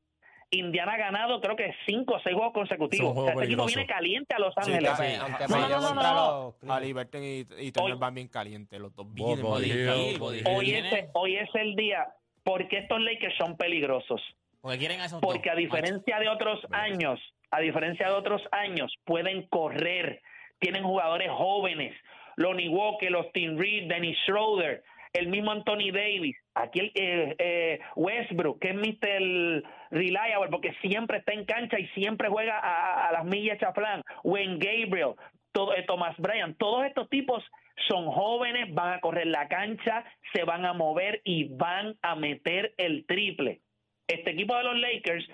[0.51, 3.13] Indiana ha ganado creo que cinco o seis juegos consecutivos.
[3.13, 4.93] Juego O sea, este equipo viene caliente a Los Sí, Ángeles.
[4.99, 5.05] sí.
[5.21, 6.75] Aunque No, no, no, no.
[6.75, 11.49] Halliburton y, y Turner Hoy- van bien calientes, los dos bien Hoy es, hoy es
[11.55, 12.07] el día
[12.45, 14.21] porque estos Lakers son peligrosos.
[14.61, 17.19] Porque quieren a esos Porque a diferencia de otros años,
[17.51, 20.21] a diferencia de otros años, pueden correr.
[20.59, 21.95] Tienen jugadores jóvenes.
[22.37, 27.81] Lonnie Walker, los Tim Reed, Dennis Schroeder, el mismo Anthony Davis, aquí el eh, eh,
[27.97, 29.63] Westbrook, que es Mr.
[29.91, 34.03] Reliable, porque siempre está en cancha y siempre juega a, las millas chaflán.
[34.25, 35.15] Wayne Gabriel,
[35.53, 37.45] todo, eh, Thomas Bryan, todos estos tipos
[37.89, 42.75] son jóvenes, van a correr la cancha, se van a mover y van a meter
[42.79, 43.61] el triple.
[44.07, 45.27] Este equipo de los Lakers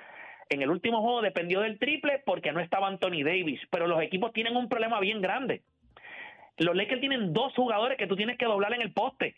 [0.51, 4.33] en el último juego dependió del triple porque no estaba Anthony Davis, pero los equipos
[4.33, 5.62] tienen un problema bien grande.
[6.57, 9.37] Los Lakers tienen dos jugadores que tú tienes que doblar en el poste.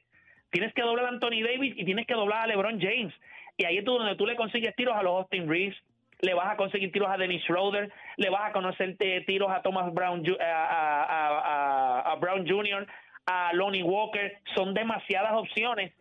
[0.51, 3.15] Tienes que doblar a Anthony Davis y tienes que doblar a LeBron James.
[3.57, 5.77] Y ahí es donde tú le consigues tiros a los Austin Reeves,
[6.23, 9.63] le vas a conseguir tiros a Dennis Schroeder, le vas a conocer eh, tiros a
[9.63, 12.87] Thomas Brown, Ju- a, Brown Jr.,
[13.27, 14.39] a Lonnie Walker.
[14.55, 15.93] Son demasiadas opciones.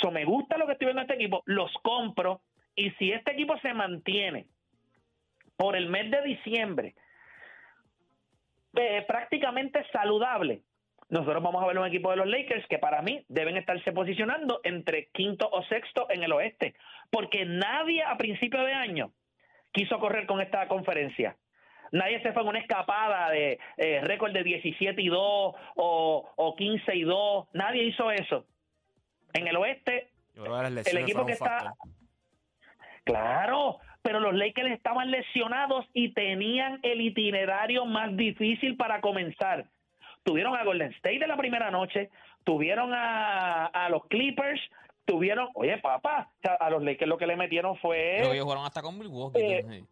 [0.00, 2.40] So, me gusta lo que estoy viendo este equipo, los compro.
[2.76, 4.46] Y si este equipo se mantiene
[5.56, 6.94] por el mes de diciembre
[8.74, 10.62] eh, prácticamente saludable,
[11.08, 14.60] nosotros vamos a ver un equipo de los Lakers que para mí deben estarse posicionando
[14.62, 16.74] entre quinto o sexto en el oeste,
[17.10, 19.12] porque nadie a principio de año
[19.72, 21.36] quiso correr con esta conferencia.
[21.92, 25.54] Nadie se fue en una escapada de eh, récord de 17 y 2 o,
[26.36, 27.48] o 15 y 2.
[27.54, 28.44] Nadie hizo eso.
[29.32, 31.60] En el oeste, el equipo que está.
[31.60, 31.72] factor.
[33.04, 39.64] Claro, pero los Lakers estaban lesionados y tenían el itinerario más difícil para comenzar.
[40.28, 42.10] Tuvieron a Golden State de la primera noche,
[42.44, 44.60] tuvieron a, a los Clippers,
[45.06, 48.20] tuvieron, oye, papá, a los Lakers lo que le metieron fue.
[48.20, 49.40] ellos jugaron hasta con Milwaukee.
[49.40, 49.72] Eh, ¿no?
[49.72, 49.84] Sí.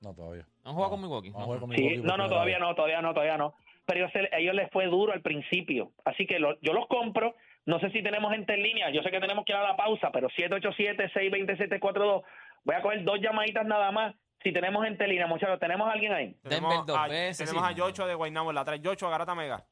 [0.00, 0.44] No, todavía.
[0.64, 1.28] ¿No han jugado con Milwaukee?
[1.28, 1.46] A No.
[1.60, 3.54] con Milwaukee no, no, todavía no, todavía no, todavía no.
[3.86, 5.92] Pero ellos, a ellos les fue duro al principio.
[6.04, 7.36] Así que lo- yo los compro.
[7.66, 8.90] No sé si tenemos gente en línea.
[8.90, 12.22] Yo sé que tenemos que ir a la pausa, pero 787-627-42.
[12.64, 14.14] Voy a coger dos llamaditas nada más.
[14.42, 16.36] Si tenemos gente en línea, muchachos, ¿tenemos alguien ahí?
[16.42, 17.72] Tenemos, a, veces, tenemos sí.
[17.72, 18.82] a Yocho de Guaynabo en la 3.
[18.82, 19.64] Yocho, Garata Mega.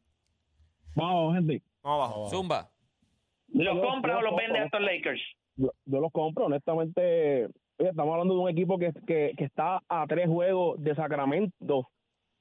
[0.94, 1.62] Vamos, gente.
[1.83, 2.31] Vamos abajo.
[2.31, 2.68] Zumba.
[3.48, 5.20] ¿Los compras o los vendes a estos Lakers?
[5.57, 7.46] Yo, yo los compro, honestamente.
[7.78, 11.78] Oye, estamos hablando de un equipo que, que, que está a tres juegos de Sacramento.
[11.78, 11.88] O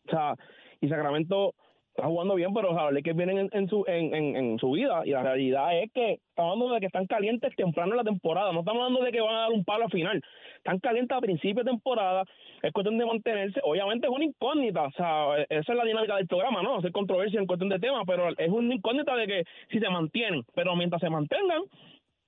[0.09, 0.35] sea,
[0.79, 1.53] y Sacramento
[1.95, 5.01] está jugando bien, pero los Lakers vienen en, en su en, en, en su vida.
[5.05, 8.51] Y la realidad es que estamos hablando de que están calientes temprano en la temporada.
[8.53, 10.21] No estamos hablando de que van a dar un palo al final.
[10.57, 12.23] Están calientes a principio de temporada.
[12.61, 13.59] Es cuestión de mantenerse.
[13.63, 14.83] Obviamente es una incógnita.
[14.83, 16.77] O sea, esa es la dinámica del programa, ¿no?
[16.77, 20.43] Hacer controversia en cuestión de tema, pero es una incógnita de que si se mantienen.
[20.55, 21.63] Pero mientras se mantengan,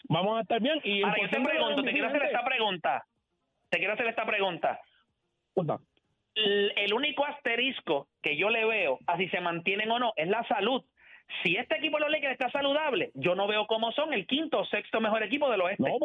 [0.10, 0.80] vamos a estar bien.
[0.84, 3.06] Y Ahora, yo te pregunto, te quiero hacer esta pregunta.
[3.70, 4.80] Te quiero hacer esta pregunta.
[5.54, 5.80] Puta.
[6.36, 10.44] El, único asterisco que yo le veo a si se mantienen o no es la
[10.48, 10.84] salud.
[11.42, 14.60] Si este equipo de los Lakers está saludable, yo no veo cómo son el quinto
[14.60, 15.84] o sexto mejor equipo del oeste.
[15.84, 15.98] No,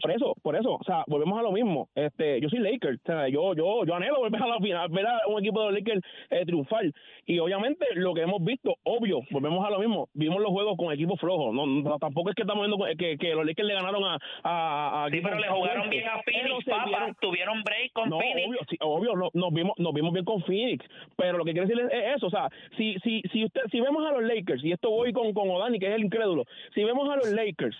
[0.00, 1.88] por, eso, por eso, o sea, volvemos a lo mismo.
[1.94, 5.06] Este, yo soy Lakers, o sea, yo, yo, yo anhelo volver a la final, ver
[5.06, 6.00] a un equipo de los Lakers
[6.30, 6.84] eh, triunfar.
[7.26, 10.08] Y obviamente lo que hemos visto, obvio, volvemos a lo mismo.
[10.14, 11.54] Vimos los juegos con equipos flojos.
[11.54, 15.04] No, no, tampoco es que estamos viendo que, que los Lakers le ganaron a, a,
[15.04, 16.84] a sí, pero le jugaron bien a Phoenix, papá.
[16.86, 18.48] vieron- Tuvieron break con no, Phoenix.
[18.48, 20.84] obvio, sí, obvio no- nos vimos nos vimos bien con Phoenix,
[21.16, 24.04] pero lo que quiero decir es eso, o sea, si si si usted si vemos
[24.04, 27.08] a los Lakers y esto voy con con Odani que es el incrédulo, si vemos
[27.08, 27.76] a los Lakers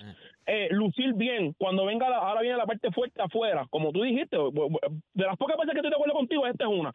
[0.47, 4.37] eh, lucir bien cuando venga la- ahora viene la parte fuerte afuera, como tú dijiste,
[4.37, 6.93] de las pocas veces que estoy de acuerdo contigo esta es una.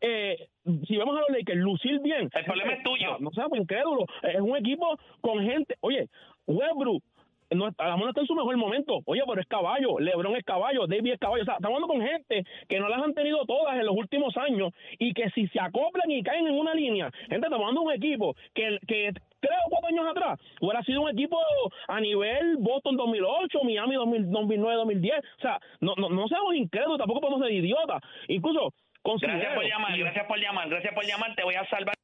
[0.00, 0.46] Eh,
[0.86, 3.12] si vemos a los Lakers lucir bien, El problema es tuyo.
[3.12, 6.06] No, no seamos incrédulos, es un equipo con gente, oye,
[6.46, 7.02] Westbrook
[7.50, 9.00] no, a lo mejor no está en su mejor momento.
[9.06, 11.42] Oye, pero es caballo, LeBron es caballo, David es caballo.
[11.42, 14.36] O sea, estamos hablando con gente que no las han tenido todas en los últimos
[14.36, 17.86] años y que si se acoplan y caen en una línea, gente, estamos hablando de
[17.86, 21.38] un equipo que, que tres o cuatro años atrás hubiera sido un equipo
[21.86, 25.18] a nivel Boston 2008, Miami 2000, 2009, 2010.
[25.18, 28.02] O sea, no, no, no seamos incrédulos, tampoco podemos ser idiotas.
[28.28, 28.72] Incluso,
[29.04, 31.34] Gracias por llamar, gracias por llamar, gracias por llamar.
[31.34, 31.94] Te voy a salvar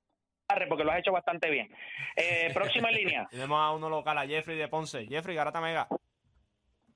[0.69, 1.69] porque lo has hecho bastante bien.
[2.17, 3.27] Eh, próxima línea.
[3.31, 5.07] Tenemos a uno local, a Jeffrey de Ponce.
[5.07, 5.87] Jeffrey, Garata Mega.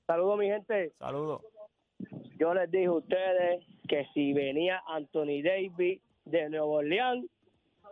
[0.07, 0.93] Saludos, mi gente.
[0.97, 1.41] Saludos.
[2.39, 7.25] Yo les dije a ustedes que si venía Anthony Davis de Nueva Orleans,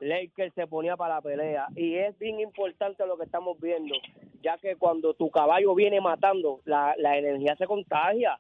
[0.02, 1.68] Lakers se ponía para la pelea.
[1.76, 3.96] Y es bien importante lo que estamos viendo,
[4.42, 8.38] ya que cuando tu caballo viene matando, la, la energía se contagia.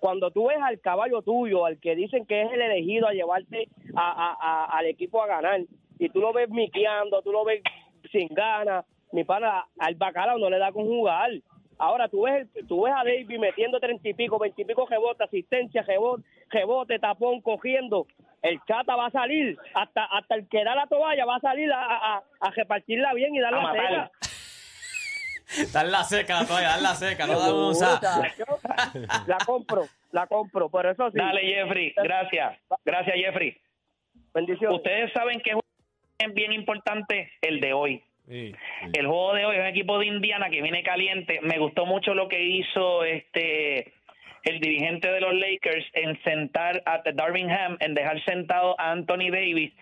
[0.00, 3.68] Cuando tú ves al caballo tuyo, al que dicen que es el elegido a llevarte
[3.94, 5.60] a, a- a- al equipo a ganar,
[5.98, 7.62] y tú lo ves miqueando, tú lo ves
[8.10, 11.30] sin ganas, mi pana, al bacalao no le da con jugar.
[11.78, 16.24] Ahora tú ves, tú ves a David metiendo treinta y pico, veintipico rebote, asistencia, rebote,
[16.50, 18.06] rebote, tapón, cogiendo.
[18.42, 21.72] El chata va a salir, hasta hasta el que da la toalla va a salir
[21.72, 24.10] a, a, a- a repartirla bien y dar la cena.
[25.72, 27.74] Dale la seca, la toalla, dale la seca, no un
[29.26, 31.18] La compro, la compro, pero eso sí.
[31.18, 31.92] Dale, Jeffrey.
[31.96, 32.58] Gracias.
[32.84, 33.56] Gracias, Jeffrey.
[34.34, 34.76] Bendiciones.
[34.76, 35.52] Ustedes saben que
[36.18, 38.02] es bien importante el de hoy.
[38.28, 38.54] Sí.
[38.94, 41.40] El juego de hoy es un equipo de Indiana que viene caliente.
[41.42, 43.92] Me gustó mucho lo que hizo este
[44.42, 49.30] el dirigente de los Lakers en sentar a Darvin Ham, en dejar sentado a Anthony
[49.30, 49.72] Davis.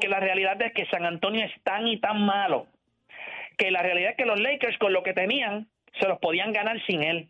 [0.00, 2.66] Que la realidad es que San Antonio es tan y tan malo
[3.58, 5.66] que la realidad es que los Lakers con lo que tenían
[6.00, 7.28] se los podían ganar sin él.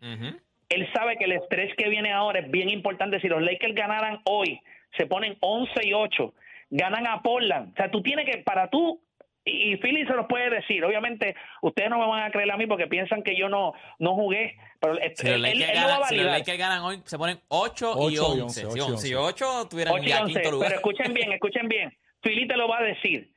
[0.69, 3.19] Él sabe que el estrés que viene ahora es bien importante.
[3.19, 4.61] Si los Lakers ganaran hoy,
[4.95, 6.33] se ponen 11 y 8,
[6.69, 7.73] ganan a Portland.
[7.73, 9.01] O sea, tú tienes que, para tú,
[9.45, 12.57] y, y Philly se los puede decir, obviamente ustedes no me van a creer a
[12.57, 15.75] mí porque piensan que yo no, no jugué, pero él, Si los él- Lakers él
[15.75, 16.25] lo va a ganan, si los.
[16.25, 18.41] Lakers ganan hoy, se ponen 8 y Ocho y 11.
[18.41, 19.43] once, Si ocho y 11 y once.
[19.45, 20.67] 8 tuvieran 8 y ya 11, quinto lugar.
[20.69, 21.97] pero escuchen bien, escuchen bien.
[22.21, 23.31] Philly te lo va a decir.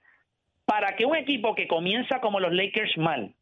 [0.64, 3.34] Para que un equipo que comienza como los Lakers mal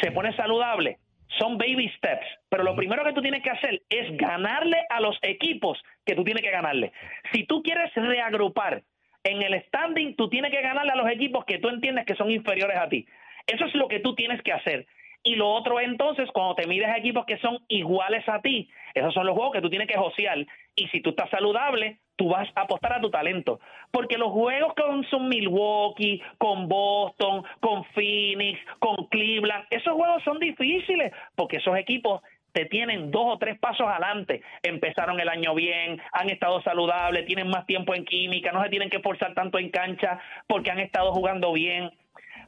[0.00, 0.98] se pone saludable,
[1.38, 2.26] son baby steps.
[2.48, 6.24] Pero lo primero que tú tienes que hacer es ganarle a los equipos que tú
[6.24, 6.92] tienes que ganarle.
[7.32, 8.82] Si tú quieres reagrupar
[9.26, 12.30] en el standing, tú tienes que ganarle a los equipos que tú entiendes que son
[12.30, 13.06] inferiores a ti.
[13.46, 14.86] Eso es lo que tú tienes que hacer.
[15.22, 18.70] Y lo otro es entonces, cuando te mides a equipos que son iguales a ti,
[18.94, 20.38] esos son los juegos que tú tienes que josear.
[20.76, 23.58] Y si tú estás saludable, tú vas a apostar a tu talento.
[23.90, 30.38] Porque los juegos con son Milwaukee, con Boston, con Phoenix, con Cleveland, esos juegos son
[30.38, 32.22] difíciles porque esos equipos
[32.56, 34.40] te tienen dos o tres pasos adelante.
[34.62, 38.88] Empezaron el año bien, han estado saludables, tienen más tiempo en química, no se tienen
[38.88, 41.90] que forzar tanto en cancha porque han estado jugando bien.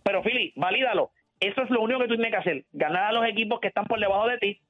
[0.03, 1.11] Pero, Philly, valídalo.
[1.41, 2.65] Eso es lo único que tú tienes que hacer.
[2.73, 4.61] Ganar a los equipos que están por debajo de ti,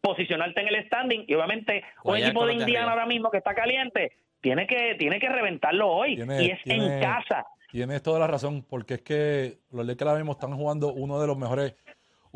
[0.00, 2.92] posicionarte en el standing y obviamente un equipo de Indiana arriba.
[2.92, 6.94] ahora mismo que está caliente tiene que tiene que reventarlo hoy Tiene- y es tiene-
[6.96, 7.44] en casa.
[7.70, 11.26] Tienes toda la razón, porque es que los Lakers ahora mismo están jugando uno de
[11.26, 11.74] los mejores,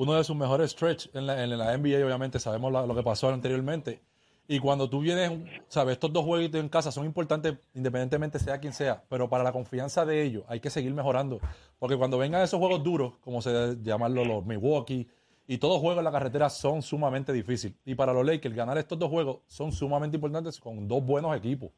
[0.03, 3.03] uno de sus mejores stretch en la, en la NBA, obviamente, sabemos la- lo que
[3.03, 4.01] pasó anteriormente.
[4.49, 5.31] Y cuando tú vienes,
[5.69, 9.53] sabes, estos dos jueguitos en casa son importantes independientemente sea quien sea, pero para la
[9.53, 11.39] confianza de ellos hay que seguir mejorando.
[11.79, 15.07] Porque cuando vengan esos juegos duros, como se llamarlo los Milwaukee,
[15.47, 17.77] y todos juegos en la carretera son sumamente difíciles.
[17.85, 21.71] Y para los Lakers, ganar estos dos juegos son sumamente importantes con dos buenos equipos.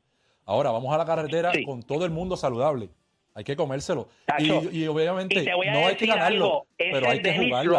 [0.45, 1.65] Ahora, vamos a la carretera Sí.
[1.65, 2.89] con todo el mundo saludable.
[3.35, 4.09] Hay que comérselo.
[4.27, 7.79] Tacho, Y, y obviamente y no hay que ganarlo, algo, pero hay que Dennis jugarla.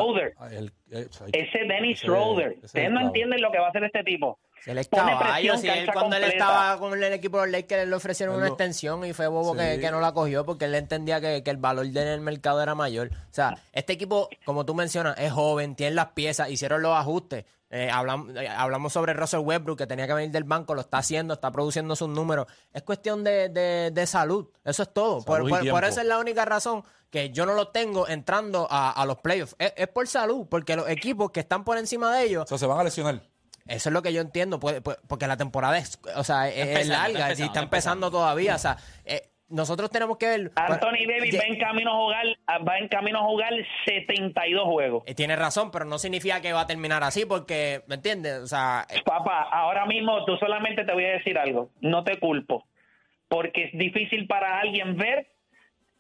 [0.52, 4.04] El- que- Ese Dennis Schroeder, ustedes el no entienden lo que va a hacer este
[4.04, 4.40] tipo.
[4.64, 5.58] Se les Pone caballo.
[5.58, 8.48] Si él, cuando él estaba con el equipo de los Lakers, le ofrecieron Él una
[8.50, 9.82] extensión y fue bobo que, Sí.
[9.82, 12.62] que no la cogió porque él entendía que, que el valor de en el mercado
[12.62, 13.10] era mayor.
[13.14, 17.46] O sea, este equipo, como tú mencionas, es joven, tiene las piezas, hicieron los ajustes.
[17.70, 21.00] Eh, hablamos, eh, hablamos sobre Russell Westbrook, que tenía que venir del banco, lo está
[21.00, 22.46] haciendo, está produciendo sus números.
[22.72, 25.24] Es cuestión de, de- de salud, eso es todo.
[25.24, 29.06] Por, por- eso es la única razón que yo no lo tengo entrando a, a
[29.08, 29.56] los playoffs.
[29.58, 32.58] Es, es por salud, porque los equipos que están por encima de ellos O sea,
[32.60, 33.22] se van a lesionar.
[33.68, 36.56] Eso es lo que yo entiendo, puede- puede- porque la temporada es, o sea, es,
[36.58, 38.56] es empezando, está larga, y empezando, está está empezando todavía.
[38.56, 40.52] O sea, eh, nosotros tenemos que ver.
[40.56, 42.26] Anthony Davis Ya- va en camino a jugar
[42.68, 43.54] va en camino a jugar
[43.86, 45.04] 72 juegos.
[45.06, 48.40] eh, Tiene razón, pero no significa que va a terminar así, porque, ¿me entiendes?
[48.40, 52.20] O sea, eh, Papá, ahora mismo tú solamente te voy a decir algo, no te
[52.20, 52.66] culpo,
[53.28, 55.28] porque es difícil para alguien ver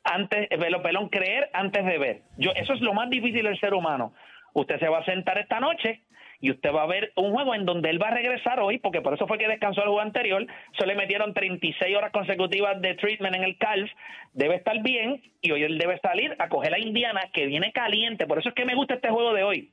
[0.03, 2.21] antes, lo pelón creer antes de ver.
[2.37, 4.13] Yo, eso es lo más difícil del ser humano.
[4.53, 6.03] Usted se va a sentar esta noche
[6.43, 8.99] y usted va a ver un juego en donde él va a regresar hoy, porque
[8.99, 10.45] por eso fue que descansó el juego anterior,
[10.77, 13.89] se le metieron 36 horas consecutivas de treatment en el calf,
[14.33, 18.27] debe estar bien y hoy él debe salir a coger a Indiana que viene caliente,
[18.27, 19.71] por eso es que me gusta este juego de hoy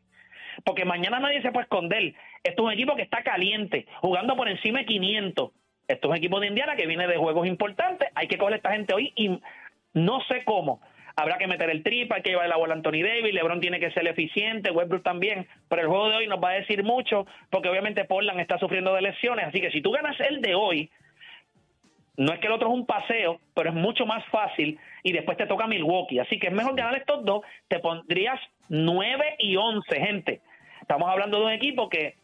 [0.64, 2.14] porque mañana nadie se puede esconder.
[2.44, 5.50] Esto es un equipo que está caliente, jugando por encima de 500.
[5.88, 8.08] Esto es un equipo de Indiana que viene de juegos importantes.
[8.14, 9.40] Hay que coger a esta gente hoy y
[9.94, 10.82] no sé cómo.
[11.20, 13.78] Habrá que meter el tripa, hay que llevar la bola a Anthony Davis, LeBron tiene
[13.78, 15.46] que ser eficiente, Westbrook también.
[15.68, 18.94] Pero el juego de hoy nos va a decir mucho, porque obviamente Portland está sufriendo
[18.94, 19.46] de lesiones.
[19.46, 20.90] Así que si tú ganas el de hoy,
[22.16, 25.36] no es que el otro es un paseo, pero es mucho más fácil y después
[25.36, 26.20] te toca Milwaukee.
[26.20, 27.42] Así que es mejor ganar estos dos.
[27.68, 30.40] Te pondrías 9 y 11, gente.
[30.80, 32.14] Estamos hablando de un equipo que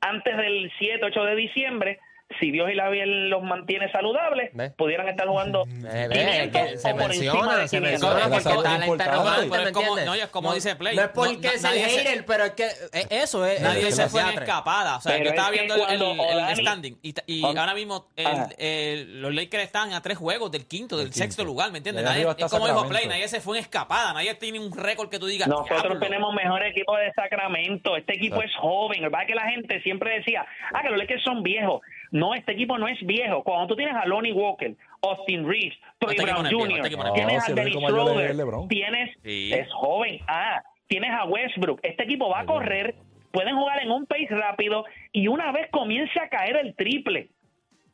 [0.00, 1.98] antes del 7, 8 de diciembre,
[2.38, 4.72] si Dios y la Virgen los mantiene saludables, ¿Ves?
[4.76, 7.90] pudieran estar jugando ve, 500 que se o por encima menciona, de se 500.
[7.90, 8.86] menciona porque está es la importante.
[8.92, 11.54] interrogante, Pero ¿me es como- no, es como dice Play, No es porque no- es
[11.56, 13.60] el nadie se- hater, pero es que eh, eso es.
[13.62, 14.96] Nadie es se fue en escapada.
[14.96, 18.48] O sea, Pero yo estaba es viendo el, standing y, y ahora mismo el- Ajá.
[18.58, 21.18] el- los Lakers están a tres juegos del quinto, del quinto.
[21.20, 22.04] sexto lugar, ¿me entiendes?
[22.04, 22.86] Nadie, es como dijo.
[22.88, 25.48] Play, nadie se fue en escapada, nadie tiene un récord que tú digas.
[25.48, 27.96] Nosotros tenemos mejor equipo de Sacramento.
[27.96, 29.02] Este equipo es joven.
[29.04, 31.80] El verdad que la gente siempre decía, ah, que los Lakers son viejos.
[32.10, 33.42] No, este equipo no es viejo.
[33.42, 37.12] Cuando tú tienes a Lonnie Walker, Austin Reeves, Troy Este Brown viejo, Jr., este no
[37.12, 38.36] tienes a Dennis Schroeder,
[38.68, 39.50] tienes, Sí.
[39.52, 40.20] es joven.
[40.26, 41.80] Ah, tienes a Westbrook.
[41.82, 42.94] Este equipo va a correr,
[43.30, 47.28] pueden jugar en un pace rápido y una vez comience a caer el triple,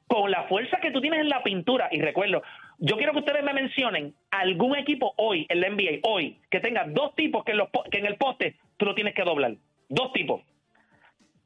[0.06, 2.42] con la fuerza que tú tienes en la pintura, y recuerdo,
[2.78, 6.84] yo quiero que ustedes me mencionen algún equipo hoy en la NBA, hoy, que tenga
[6.86, 9.54] dos tipos que en, los, po- que en el poste tú lo tienes que doblar.
[9.88, 10.42] Dos tipos.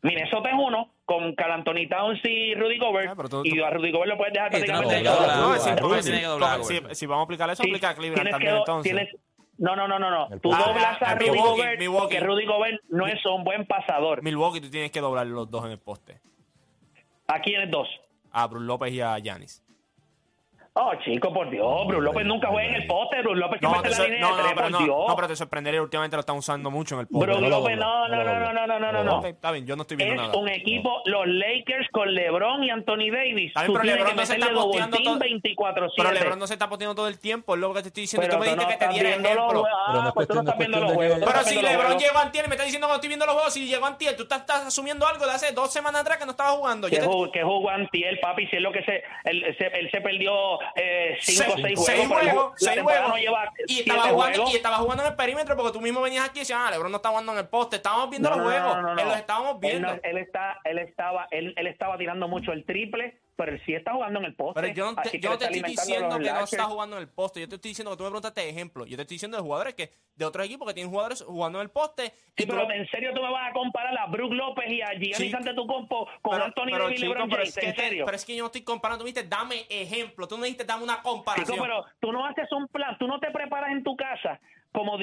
[0.02, 4.10] Minnesota es uno, con Anthony Towns y Rudy Gobert, Ah, tú- y a Rudy Gobert
[4.10, 4.96] lo puedes dejar prácticamente
[6.94, 8.92] si- vamos a aplicar eso, Sí, aplica a Cleveland tienes también que- entonces.
[8.92, 9.16] tienes-
[9.56, 10.28] no, no, no, no, no.
[10.40, 12.02] Tú doblas Ah, a Rudy Milwaukee, Gobert Milwaukee.
[12.02, 14.22] porque Rudy Gobert no es un buen pasador.
[14.22, 16.20] Milwaukee, tú tienes que doblar los dos en el poste.
[17.26, 17.88] ¿A quiénes dos?
[18.30, 19.62] A Bruce López y a Yanis.
[20.74, 21.86] Oh, chico, por Dios.
[21.88, 23.20] Bruce López nunca juega en el poste.
[23.22, 24.68] Bruce López No, siempre te está sor- en la línea no, de no, tres, pero
[24.68, 25.08] por no, Dios.
[25.08, 27.26] no, pero te sorprendería, últimamente lo están usando mucho en el poste.
[27.26, 30.14] Bruce López, no, no no, no, no, no, no, está bien, yo no estoy viendo
[30.14, 30.38] Es nada.
[30.38, 33.48] un equipo, los Lakers con LeBron y Anthony Davis.
[33.48, 35.92] Está bien, Tú pero LeBron no se está posteando todo- 24-7.
[35.96, 38.26] Pero LeBron no se está posteando todo el tiempo, es lo que te estoy diciendo.
[38.28, 39.30] Pero tú me dijiste no que te estás diera ejemplo.
[39.34, 39.68] juegos.
[39.88, 41.18] Pero no Ah, es pues estás es viendo los juegos.
[41.18, 43.52] Pero estás si LeBron llegó antier, me está diciendo que no estoy viendo los juegos.
[43.54, 46.30] Si llegó antier, tú estás, estás asumiendo algo de hace dos semanas atrás que no
[46.30, 46.88] estaba jugando.
[46.88, 47.00] Que
[47.42, 51.84] jugó, Antiel, papi, si es lo que se él se perdió eh, cinco o Seis-
[51.84, 52.52] seis juegos.
[52.56, 54.52] seis juegos, no lleva y estaba jugando juegos.
[54.52, 56.90] y estaba jugando en el perímetro porque tú mismo venías aquí y decías, ah, LeBron
[56.90, 57.76] no está jugando en el poste.
[57.76, 59.88] Estábamos viendo No, los no, juegos, los estábamos Él, viendo.
[60.02, 63.92] él está, él estaba, él, él estaba tirando mucho el triple, pero él sí está
[63.92, 64.60] jugando en el poste.
[64.60, 67.38] Pero yo no te, yo estoy diciendo que no está jugando en el poste.
[67.38, 68.84] Yo te estoy diciendo que tú me preguntaste ejemplo.
[68.84, 71.62] Yo te estoy diciendo de jugadores que de otros equipos que tienen jugadores jugando en
[71.62, 72.10] el poste.
[72.36, 74.88] Sí, y pero ¿en serio tú me vas a comparar a Brook López y a
[74.88, 75.32] Giannis Sí.
[75.32, 77.56] Antetokounmpo con pero, Anthony pero, chico, LeBron pero James?
[77.56, 78.04] es que, ¿En serio?
[78.04, 79.04] pero es que yo no estoy comparando.
[79.04, 80.26] Tú me dijiste, dame ejemplo.
[80.26, 81.46] Tú no dijiste, dame una comparación.
[81.54, 84.40] Chico, pero tú no haces un plan, tú no te preparas en tu casa
[84.72, 84.98] como Ah.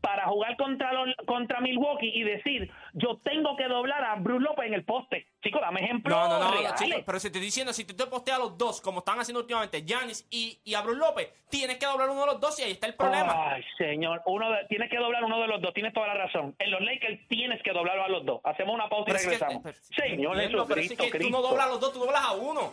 [0.00, 4.66] Para jugar contra los- contra Milwaukee y decir, yo tengo que doblar a Bruce López
[4.66, 5.26] en el poste.
[5.42, 6.74] Chico, dame ejemplo No, no, no, no, reales.
[6.80, 9.18] chico, pero si te estoy diciendo, si tú te posteas a los dos, como están
[9.20, 12.58] haciendo últimamente, Giannis y, y a Bruce López, tienes que doblar uno de los dos
[12.60, 13.52] y ahí está el problema.
[13.54, 16.54] Ay, señor, uno de- tienes que doblar uno de los dos, tienes toda la razón.
[16.58, 18.40] En los Lakers tienes que doblarlo a los dos.
[18.44, 19.62] Hacemos una pausa y es que- regresamos.
[19.62, 21.42] pero- Señor pero es Jesucristo, que tú no Cristo.
[21.48, 22.72] doblas a los dos, tú doblas a uno.